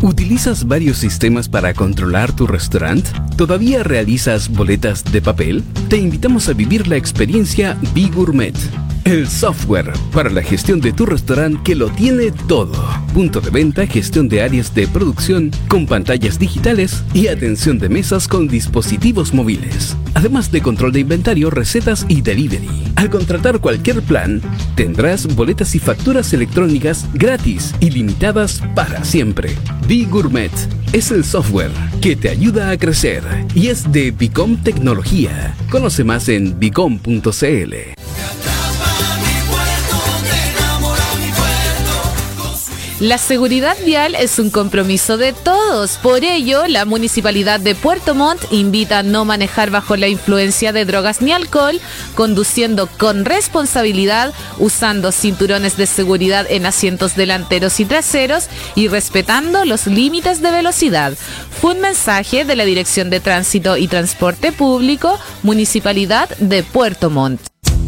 [0.00, 3.10] ¿Utilizas varios sistemas para controlar tu restaurante?
[3.36, 5.64] ¿Todavía realizas boletas de papel?
[5.88, 8.54] Te invitamos a vivir la experiencia B-Gourmet.
[9.02, 12.89] El software para la gestión de tu restaurante que lo tiene todo.
[13.14, 18.28] Punto de venta, gestión de áreas de producción con pantallas digitales y atención de mesas
[18.28, 19.96] con dispositivos móviles.
[20.14, 22.68] Además de control de inventario, recetas y delivery.
[22.94, 24.40] Al contratar cualquier plan,
[24.76, 29.56] tendrás boletas y facturas electrónicas gratis y limitadas para siempre.
[29.88, 30.52] B-Gourmet
[30.92, 33.24] es el software que te ayuda a crecer
[33.54, 35.56] y es de Bicom Tecnología.
[35.68, 37.99] Conoce más en bicom.cl.
[43.00, 45.92] La seguridad vial es un compromiso de todos.
[46.02, 50.84] Por ello, la Municipalidad de Puerto Montt invita a no manejar bajo la influencia de
[50.84, 51.80] drogas ni alcohol,
[52.14, 59.86] conduciendo con responsabilidad, usando cinturones de seguridad en asientos delanteros y traseros y respetando los
[59.86, 61.14] límites de velocidad.
[61.58, 67.40] Fue un mensaje de la Dirección de Tránsito y Transporte Público, Municipalidad de Puerto Montt.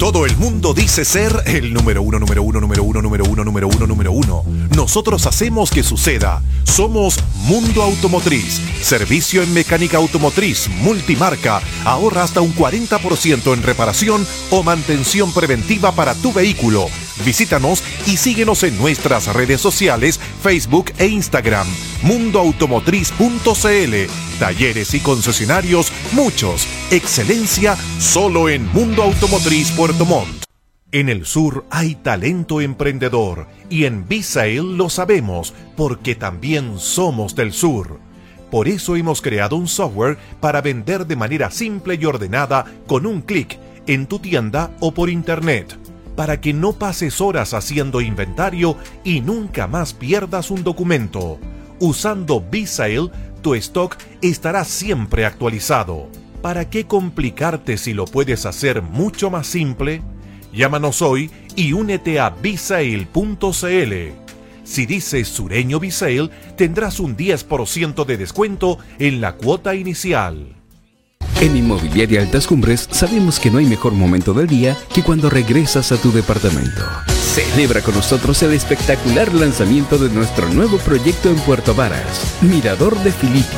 [0.02, 3.68] Todo el mundo dice ser el número uno, número uno, número uno, número uno, número
[3.68, 4.44] uno, número uno.
[4.74, 6.42] Nosotros hacemos que suceda.
[6.64, 8.60] Somos Mundo Automotriz.
[8.82, 11.62] Servicio en mecánica automotriz multimarca.
[11.84, 16.88] Ahorra hasta un 40% en reparación o mantención preventiva para tu vehículo.
[17.24, 21.66] Visítanos y síguenos en nuestras redes sociales, Facebook e Instagram.
[22.02, 24.38] Mundoautomotriz.cl.
[24.38, 26.66] Talleres y concesionarios, muchos.
[26.90, 30.44] Excelencia solo en Mundo Automotriz Puerto Montt.
[30.90, 37.54] En el sur hay talento emprendedor y en Bisail lo sabemos porque también somos del
[37.54, 37.98] sur.
[38.50, 43.22] Por eso hemos creado un software para vender de manera simple y ordenada con un
[43.22, 45.78] clic en tu tienda o por internet,
[46.16, 51.38] para que no pases horas haciendo inventario y nunca más pierdas un documento.
[51.78, 53.10] Usando Bisail,
[53.42, 56.08] tu stock estará siempre actualizado.
[56.42, 60.02] ¿Para qué complicarte si lo puedes hacer mucho más simple?
[60.52, 63.92] Llámanos hoy y únete a bisail.cl.
[64.64, 70.61] Si dices sureño Bisail, tendrás un 10% de descuento en la cuota inicial.
[71.42, 75.90] En Inmobiliaria Altas Cumbres sabemos que no hay mejor momento del día que cuando regresas
[75.90, 76.84] a tu departamento.
[77.34, 83.10] Celebra con nosotros el espectacular lanzamiento de nuestro nuevo proyecto en Puerto Varas, Mirador de
[83.10, 83.56] Filipe.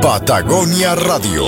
[0.00, 1.44] Patagonia Radio.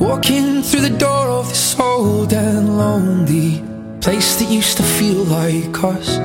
[0.00, 3.62] Walking through the door of this old and lonely
[4.00, 6.18] place that used to feel like us.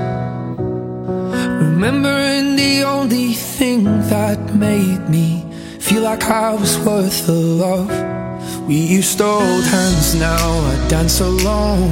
[1.62, 5.46] Remembering the only thing that made me
[5.80, 7.92] feel like I was worth the love.
[8.68, 11.92] We used to hold hands, now I dance alone.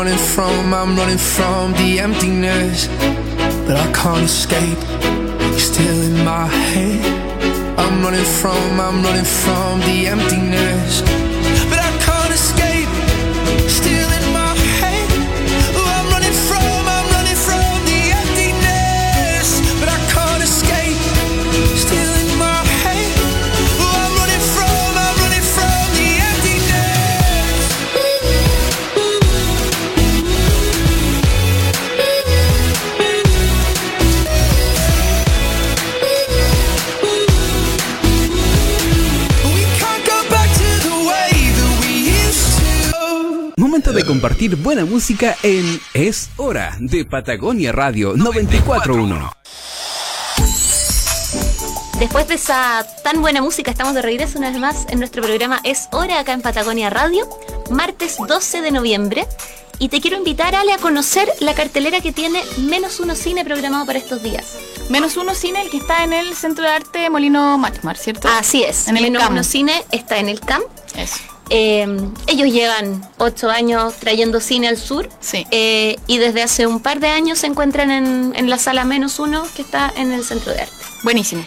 [0.00, 2.88] Running from, I'm running from the emptiness,
[3.66, 4.80] but I can't escape.
[5.50, 7.04] You're still in my head.
[7.78, 10.69] I'm running from, I'm running from the emptiness,
[44.10, 49.32] compartir buena música en Es Hora de Patagonia Radio 941.
[52.00, 55.60] Después de esa tan buena música, estamos de regreso una vez más en nuestro programa
[55.62, 57.28] Es Hora acá en Patagonia Radio,
[57.70, 59.28] martes 12 de noviembre.
[59.78, 63.86] Y te quiero invitar, Ale, a conocer la cartelera que tiene Menos Uno Cine programado
[63.86, 64.56] para estos días.
[64.88, 68.26] Menos Uno Cine, el que está en el Centro de Arte Molino Machmar, ¿cierto?
[68.26, 68.88] Así es.
[68.88, 69.30] En el Menos.
[69.30, 70.62] Uno Cine está en el CAM.
[70.96, 71.20] Eso.
[71.50, 71.86] Eh,
[72.28, 75.44] ellos llevan ocho años trayendo cine al sur Sí.
[75.50, 79.18] eh, y desde hace un par de años se encuentran en, en la sala menos
[79.18, 80.74] uno que está en el centro de arte.
[81.02, 81.44] Buenísimo.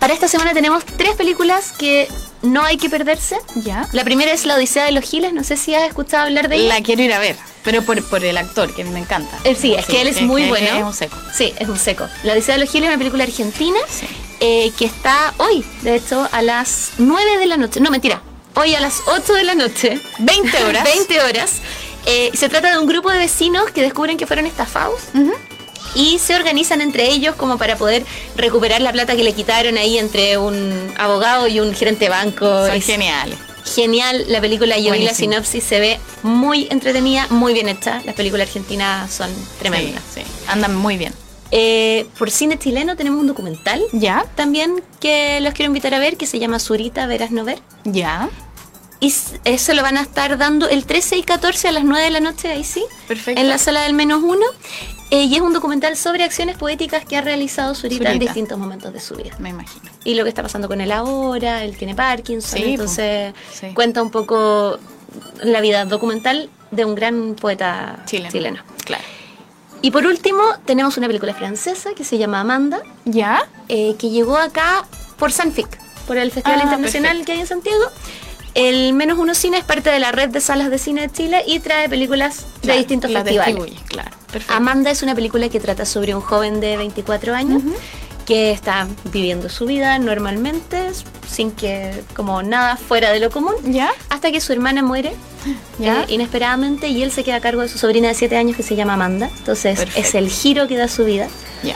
[0.00, 2.08] Para esta semana tenemos tres películas que
[2.42, 3.36] no hay que perderse.
[3.54, 3.86] Ya.
[3.92, 6.56] La primera es La Odisea de los Giles, no sé si has escuchado hablar de
[6.56, 6.68] ella.
[6.74, 9.36] La quiero ir a ver, pero por, por el actor, que me encanta.
[9.44, 10.66] Eh, sí, es que él es muy bueno.
[10.76, 11.16] Es un seco.
[11.34, 12.08] Sí, es un seco.
[12.24, 13.78] La Odisea de los Giles es una película argentina
[14.40, 17.78] eh, que está hoy, de hecho, a las 9 de la noche.
[17.80, 18.22] No, mentira.
[18.54, 20.00] Hoy a las 8 de la noche.
[20.18, 20.84] 20 horas.
[20.84, 21.52] 20 horas.
[22.06, 25.00] Eh, se trata de un grupo de vecinos que descubren que fueron estafados.
[25.94, 28.04] Y se organizan entre ellos como para poder
[28.36, 32.46] recuperar la plata que le quitaron ahí entre un abogado y un gerente de banco.
[32.66, 33.36] Son Es geniales.
[33.74, 38.00] Genial la película, vi la sinopsis, se ve muy entretenida, muy bien hecha.
[38.04, 40.02] Las películas argentinas son tremendas.
[40.14, 40.26] Sí, sí.
[40.46, 41.12] Andan muy bien.
[41.52, 44.24] Eh, por cine chileno tenemos un documental Ya.
[44.36, 47.58] también que los quiero invitar a ver que se llama Zurita Verás No Ver.
[47.84, 48.28] Ya.
[49.00, 49.12] Y
[49.44, 52.20] eso lo van a estar dando el 13 y 14 a las 9 de la
[52.20, 53.40] noche, ahí sí, Perfecto.
[53.40, 54.44] en la sala del menos uno.
[55.10, 58.32] Eh, y es un documental sobre acciones poéticas que ha realizado Zurita, en Zurita.
[58.32, 59.34] distintos momentos de su vida.
[59.40, 59.90] Me imagino.
[60.04, 63.68] Y lo que está pasando con él ahora, él tiene Parkinson, Sí, entonces Sí.
[63.74, 64.78] cuenta un poco
[65.42, 68.30] la vida documental de un gran poeta Chileno.
[68.30, 68.62] chileno.
[68.84, 69.02] Claro.
[69.82, 73.48] Y por último, tenemos una película francesa que se llama Amanda, ¿Ya?
[73.68, 74.84] eh, que llegó acá
[75.18, 75.68] por Sanfic,
[76.06, 77.26] por el Festival Ah, Internacional perfecto.
[77.26, 77.84] que hay en Santiago.
[78.54, 81.42] El Menos Uno Cine es parte de la red de salas de cine de Chile
[81.46, 83.54] y trae películas de distintos la festivales.
[83.86, 84.10] claro.
[84.30, 84.54] Perfecto.
[84.54, 87.62] Amanda es una película que trata sobre un joven de 24 años
[88.30, 90.92] que está viviendo su vida normalmente,
[91.28, 93.90] sin que como nada fuera de lo común, ¿Ya?
[94.08, 95.14] hasta que su hermana muere
[95.80, 96.02] ¿Ya?
[96.02, 98.62] eh, inesperadamente y él se queda a cargo de su sobrina de 7 años que
[98.62, 99.28] se llama Amanda.
[99.38, 100.00] Entonces Perfecto.
[100.08, 101.26] es el giro que da su vida.
[101.64, 101.74] Ya.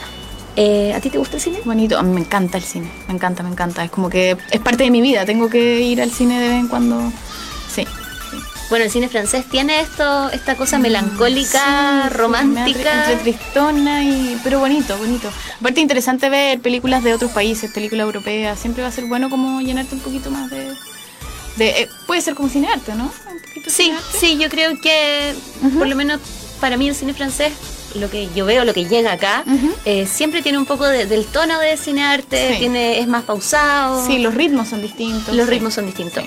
[0.55, 1.59] Eh, ¿A ti te gusta el cine?
[1.65, 1.97] Bonito.
[1.97, 2.89] A mí me encanta el cine.
[3.09, 3.83] Me encanta, me encanta.
[3.83, 5.25] Es como que es parte de mi vida.
[5.25, 7.11] Tengo que ir al cine de vez en cuando.
[7.69, 7.85] Sí.
[8.69, 13.11] Bueno, el cine francés tiene esto, esta cosa melancólica, Sí, sí, romántica.
[13.11, 14.39] Entre tristona y.
[14.43, 15.29] Pero bonito, bonito.
[15.59, 18.59] Aparte, interesante ver películas de otros países, películas europeas.
[18.59, 20.73] Siempre va a ser bueno como llenarte un poquito más de.
[21.57, 23.03] de eh, puede ser como cinearte, ¿no?
[23.05, 24.17] Un poquito Sí, cinearte.
[24.19, 25.35] sí, yo creo que
[25.77, 26.19] por lo menos
[26.59, 27.53] para mí el cine francés,
[27.93, 29.43] lo que yo veo, lo que llega acá,
[29.85, 32.59] eh, siempre tiene un poco de- del tono de cinearte, Sí.
[32.59, 34.05] tiene, es más pausado.
[34.07, 35.35] Sí, los ritmos son distintos.
[35.35, 35.51] Los sí.
[35.51, 36.23] ritmos son distintos.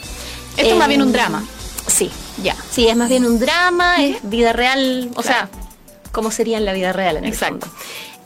[0.56, 1.44] Esto es más bien un Eh, drama.
[1.88, 2.10] Sí,
[2.42, 2.54] Ya.
[2.70, 5.48] sí, es más bien un drama, es vida real, o sea,
[6.12, 7.66] ¿cómo sería en la vida real en el Exacto.
[7.66, 7.76] fondo.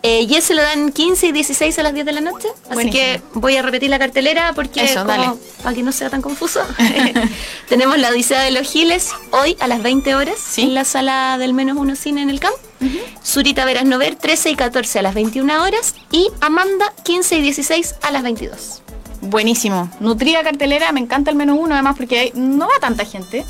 [0.05, 2.49] Eh, y se lo dan 15 y 16 a las 10 de la noche.
[2.65, 2.93] Así Buenísimo.
[2.93, 6.61] que voy a repetir la cartelera porque Eso, como- para que no sea tan confuso.
[7.69, 10.63] Tenemos la Odisea de los Giles hoy a las 20 horas Sí.
[10.63, 12.57] en la sala del menos uno cine en el camp.
[13.25, 15.95] Zurita Verás Nover 13 y 14 a las 21 horas.
[16.11, 18.83] Y Amanda 15 y 16 a las 22.
[19.23, 19.89] Buenísimo.
[20.01, 23.45] Nutrida cartelera, me encanta el menos uno además porque hay- no va tanta gente.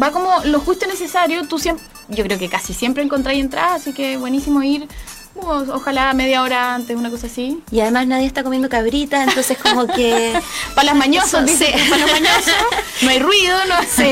[0.00, 1.46] Va como lo justo y necesario.
[1.48, 4.86] Tú siempre, yo creo que casi siempre encontráis entradas, así que buenísimo ir.
[5.34, 7.60] uh, ojalá media hora antes, una cosa así.
[7.70, 10.38] Y además nadie está comiendo cabrita, entonces como que...
[10.74, 11.88] Para las mañosas, dice, sí.
[11.90, 12.54] para los mañosos.
[13.02, 14.10] No hay ruido, no sé.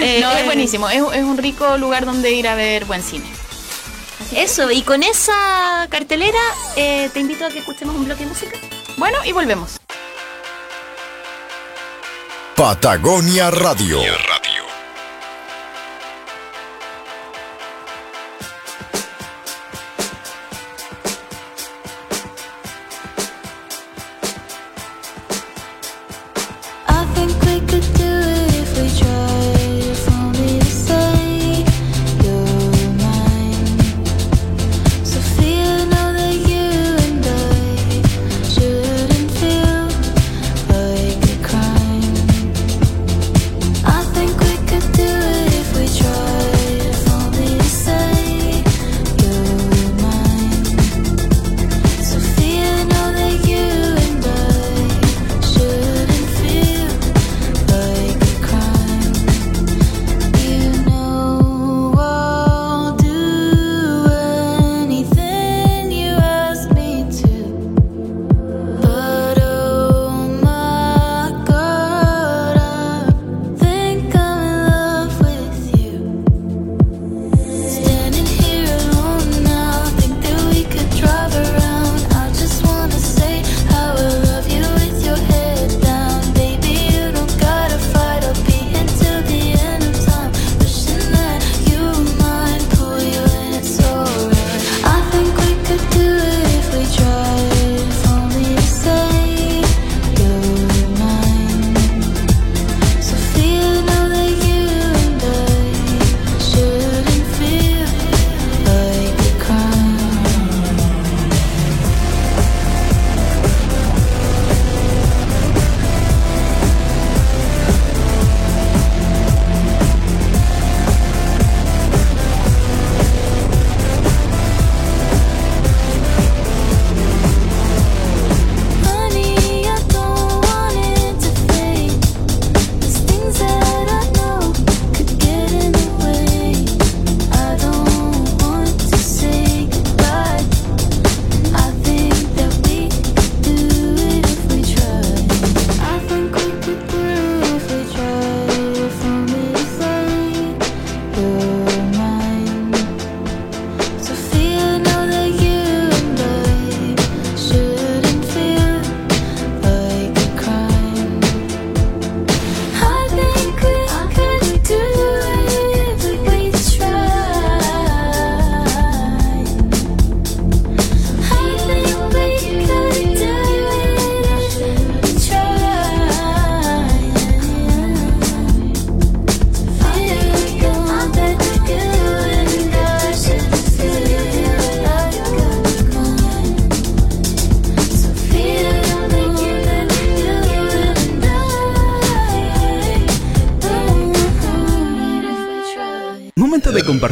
[0.00, 0.88] Eh, no, eh, es buenísimo.
[0.88, 3.26] Es, es un rico lugar donde ir a ver buen cine.
[4.34, 6.38] Eso, y con esa cartelera
[6.76, 8.56] eh, te invito a que escuchemos un bloque de música.
[8.96, 9.76] Bueno, y volvemos.
[12.54, 13.98] Patagonia Radio.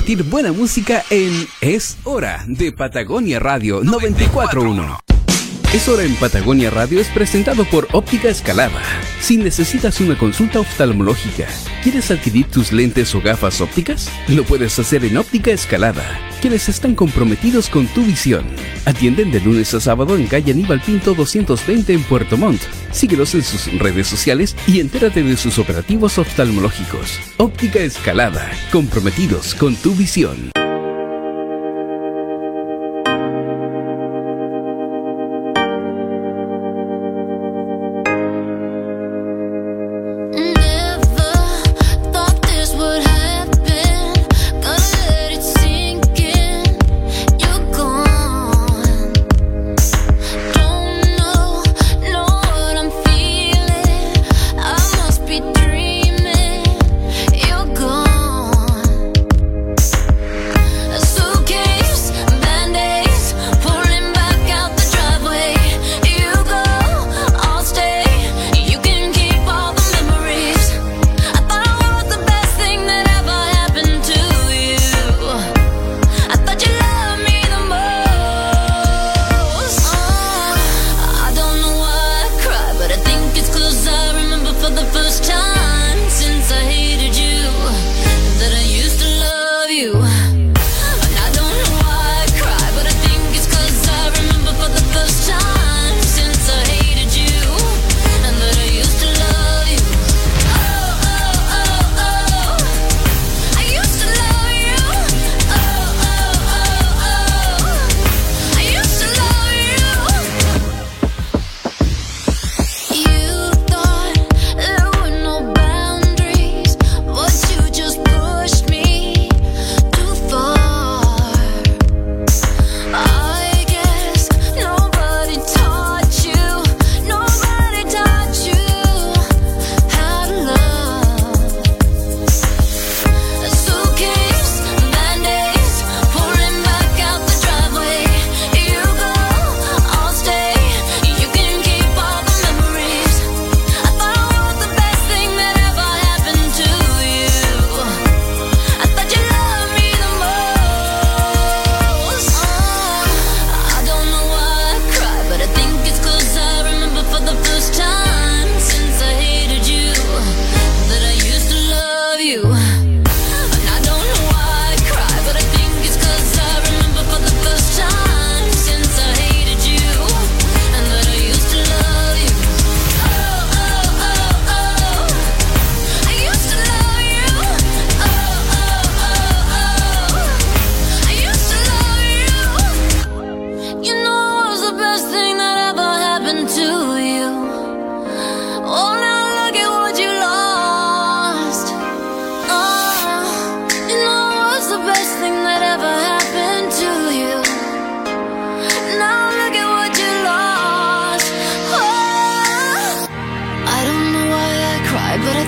[0.02, 5.11] compartir buena música en Es Hora de Patagonia Radio 941.
[5.72, 8.82] Es hora en Patagonia Radio es presentado por Óptica Escalada.
[9.22, 11.48] Si necesitas una consulta oftalmológica,
[11.82, 14.10] ¿quieres adquirir tus lentes o gafas ópticas?
[14.28, 16.04] Lo puedes hacer en Óptica Escalada,
[16.42, 18.44] quienes están comprometidos con tu visión.
[18.84, 22.60] Atienden de lunes a sábado en calle Aníbal Pinto 220 en Puerto Montt.
[22.90, 27.18] Síguelos en sus redes sociales y entérate de sus operativos oftalmológicos.
[27.38, 30.51] Óptica Escalada, comprometidos con tu visión.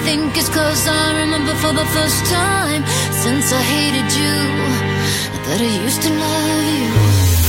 [0.05, 2.83] think it's cause I remember for the first time
[3.23, 4.37] since I hated you
[5.47, 7.44] that I used to love you.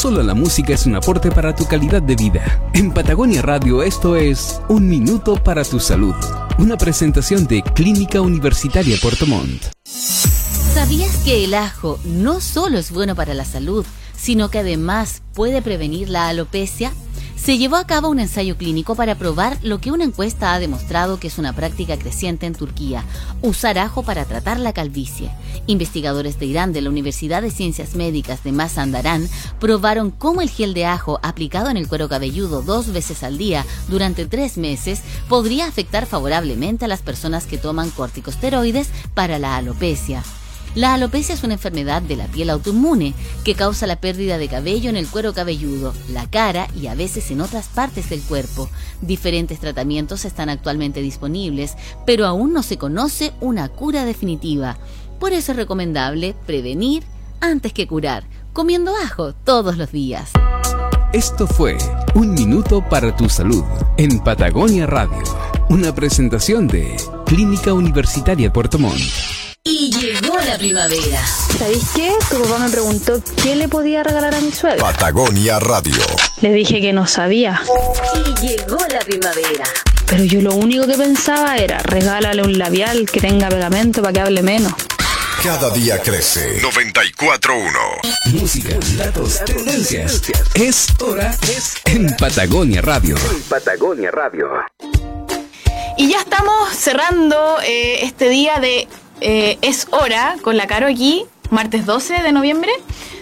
[0.00, 2.70] solo la música es un aporte para tu calidad de vida.
[2.72, 6.14] En Patagonia Radio esto es Un Minuto para tu Salud,
[6.56, 9.66] una presentación de Clínica Universitaria Puerto Montt.
[9.84, 13.84] ¿Sabías que el ajo no solo es bueno para la salud,
[14.16, 16.94] sino que además puede prevenir la alopecia?
[17.42, 21.18] se llevó a cabo un ensayo clínico para probar lo que una encuesta ha demostrado
[21.18, 23.02] que es una práctica creciente en Turquía,
[23.40, 25.30] usar ajo para tratar la calvicie.
[25.66, 29.26] Investigadores de Irán de la Universidad de Ciencias Médicas de Mazandarán
[29.58, 33.64] probaron cómo el gel de ajo aplicado en el cuero cabelludo dos veces al día
[33.88, 40.22] durante tres meses podría afectar favorablemente a las personas que toman corticosteroides para la alopecia.
[40.76, 43.12] La alopecia es una enfermedad de la piel autoinmune
[43.44, 47.30] que causa la pérdida de cabello en el cuero cabelludo, la cara y a veces
[47.32, 48.68] en otras partes del cuerpo.
[49.00, 51.74] Diferentes tratamientos están actualmente disponibles,
[52.06, 54.78] pero aún no se conoce una cura definitiva.
[55.18, 57.02] Por eso es recomendable prevenir
[57.40, 60.30] antes que curar, comiendo ajo todos los días.
[61.12, 61.76] Esto fue
[62.14, 63.64] Un Minuto para tu Salud
[63.96, 65.22] en Patagonia Radio.
[65.68, 69.39] Una presentación de Clínica Universitaria Puerto Montt.
[69.62, 71.22] Y llegó la primavera.
[71.26, 72.14] ¿Sabéis qué?
[72.30, 74.80] Tu papá me preguntó qué le podía regalar a mi suegra.
[74.82, 76.02] Patagonia Radio.
[76.40, 77.60] Le dije que no sabía.
[78.14, 79.64] Y llegó la primavera.
[80.06, 84.20] Pero yo lo único que pensaba era regálale un labial que tenga pegamento para que
[84.20, 84.72] hable menos.
[85.44, 86.62] Cada día crece.
[86.62, 88.40] 94.1.
[88.40, 90.22] Música, datos, tendencias.
[90.54, 93.14] Es hora es en Patagonia Radio.
[93.50, 94.48] Patagonia Radio.
[95.98, 98.88] Y ya estamos cerrando eh, este día de
[99.20, 102.70] eh, Es Hora con la Caro aquí, martes 12 de noviembre.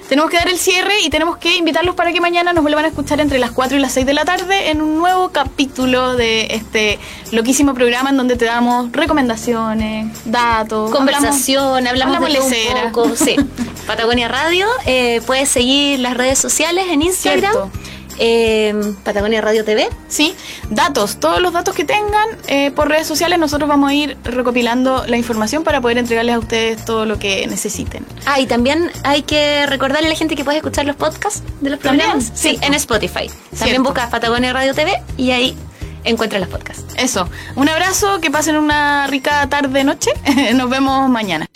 [0.08, 2.88] Tenemos que dar el cierre y tenemos que invitarlos para que mañana nos vuelvan a
[2.88, 6.46] escuchar entre las 4 y las 6 de la tarde en un nuevo capítulo de
[6.50, 6.98] este
[7.30, 13.14] loquísimo programa en donde te damos recomendaciones, datos, Conversación, hablamos, de un poco.
[13.16, 13.36] Sí.
[13.86, 14.66] Patagonia Radio.
[14.86, 17.52] eh, puedes seguir las redes sociales en Instagram.
[17.52, 17.70] Cierto.
[18.18, 18.74] Eh,
[19.04, 19.88] Patagonia Radio TV.
[20.08, 20.34] Sí,
[20.70, 25.04] datos, todos los datos que tengan eh, por redes sociales, nosotros vamos a ir recopilando
[25.06, 28.04] la información para poder entregarles a ustedes todo lo que necesiten.
[28.26, 31.70] Ah, y también hay que recordarle a la gente que puede escuchar los podcasts de
[31.70, 32.30] los programas.
[32.34, 32.66] Sí, Cierto.
[32.66, 33.30] en Spotify.
[33.58, 35.56] También buscas Patagonia Radio TV y ahí
[36.04, 36.84] encuentras los podcasts.
[36.96, 40.10] Eso, un abrazo, que pasen una rica tarde, noche.
[40.54, 41.46] Nos vemos mañana.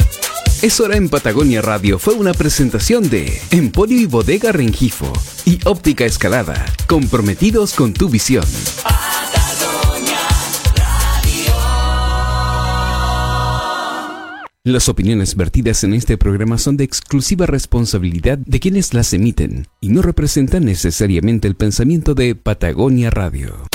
[0.63, 5.13] Es hora en Patagonia Radio fue una presentación de Emporio y Bodega Rengifo
[5.45, 8.45] y Óptica Escalada, comprometidos con tu visión.
[14.63, 19.89] Las opiniones vertidas en este programa son de exclusiva responsabilidad de quienes las emiten y
[19.89, 23.67] no representan necesariamente el pensamiento de Patagonia Radio.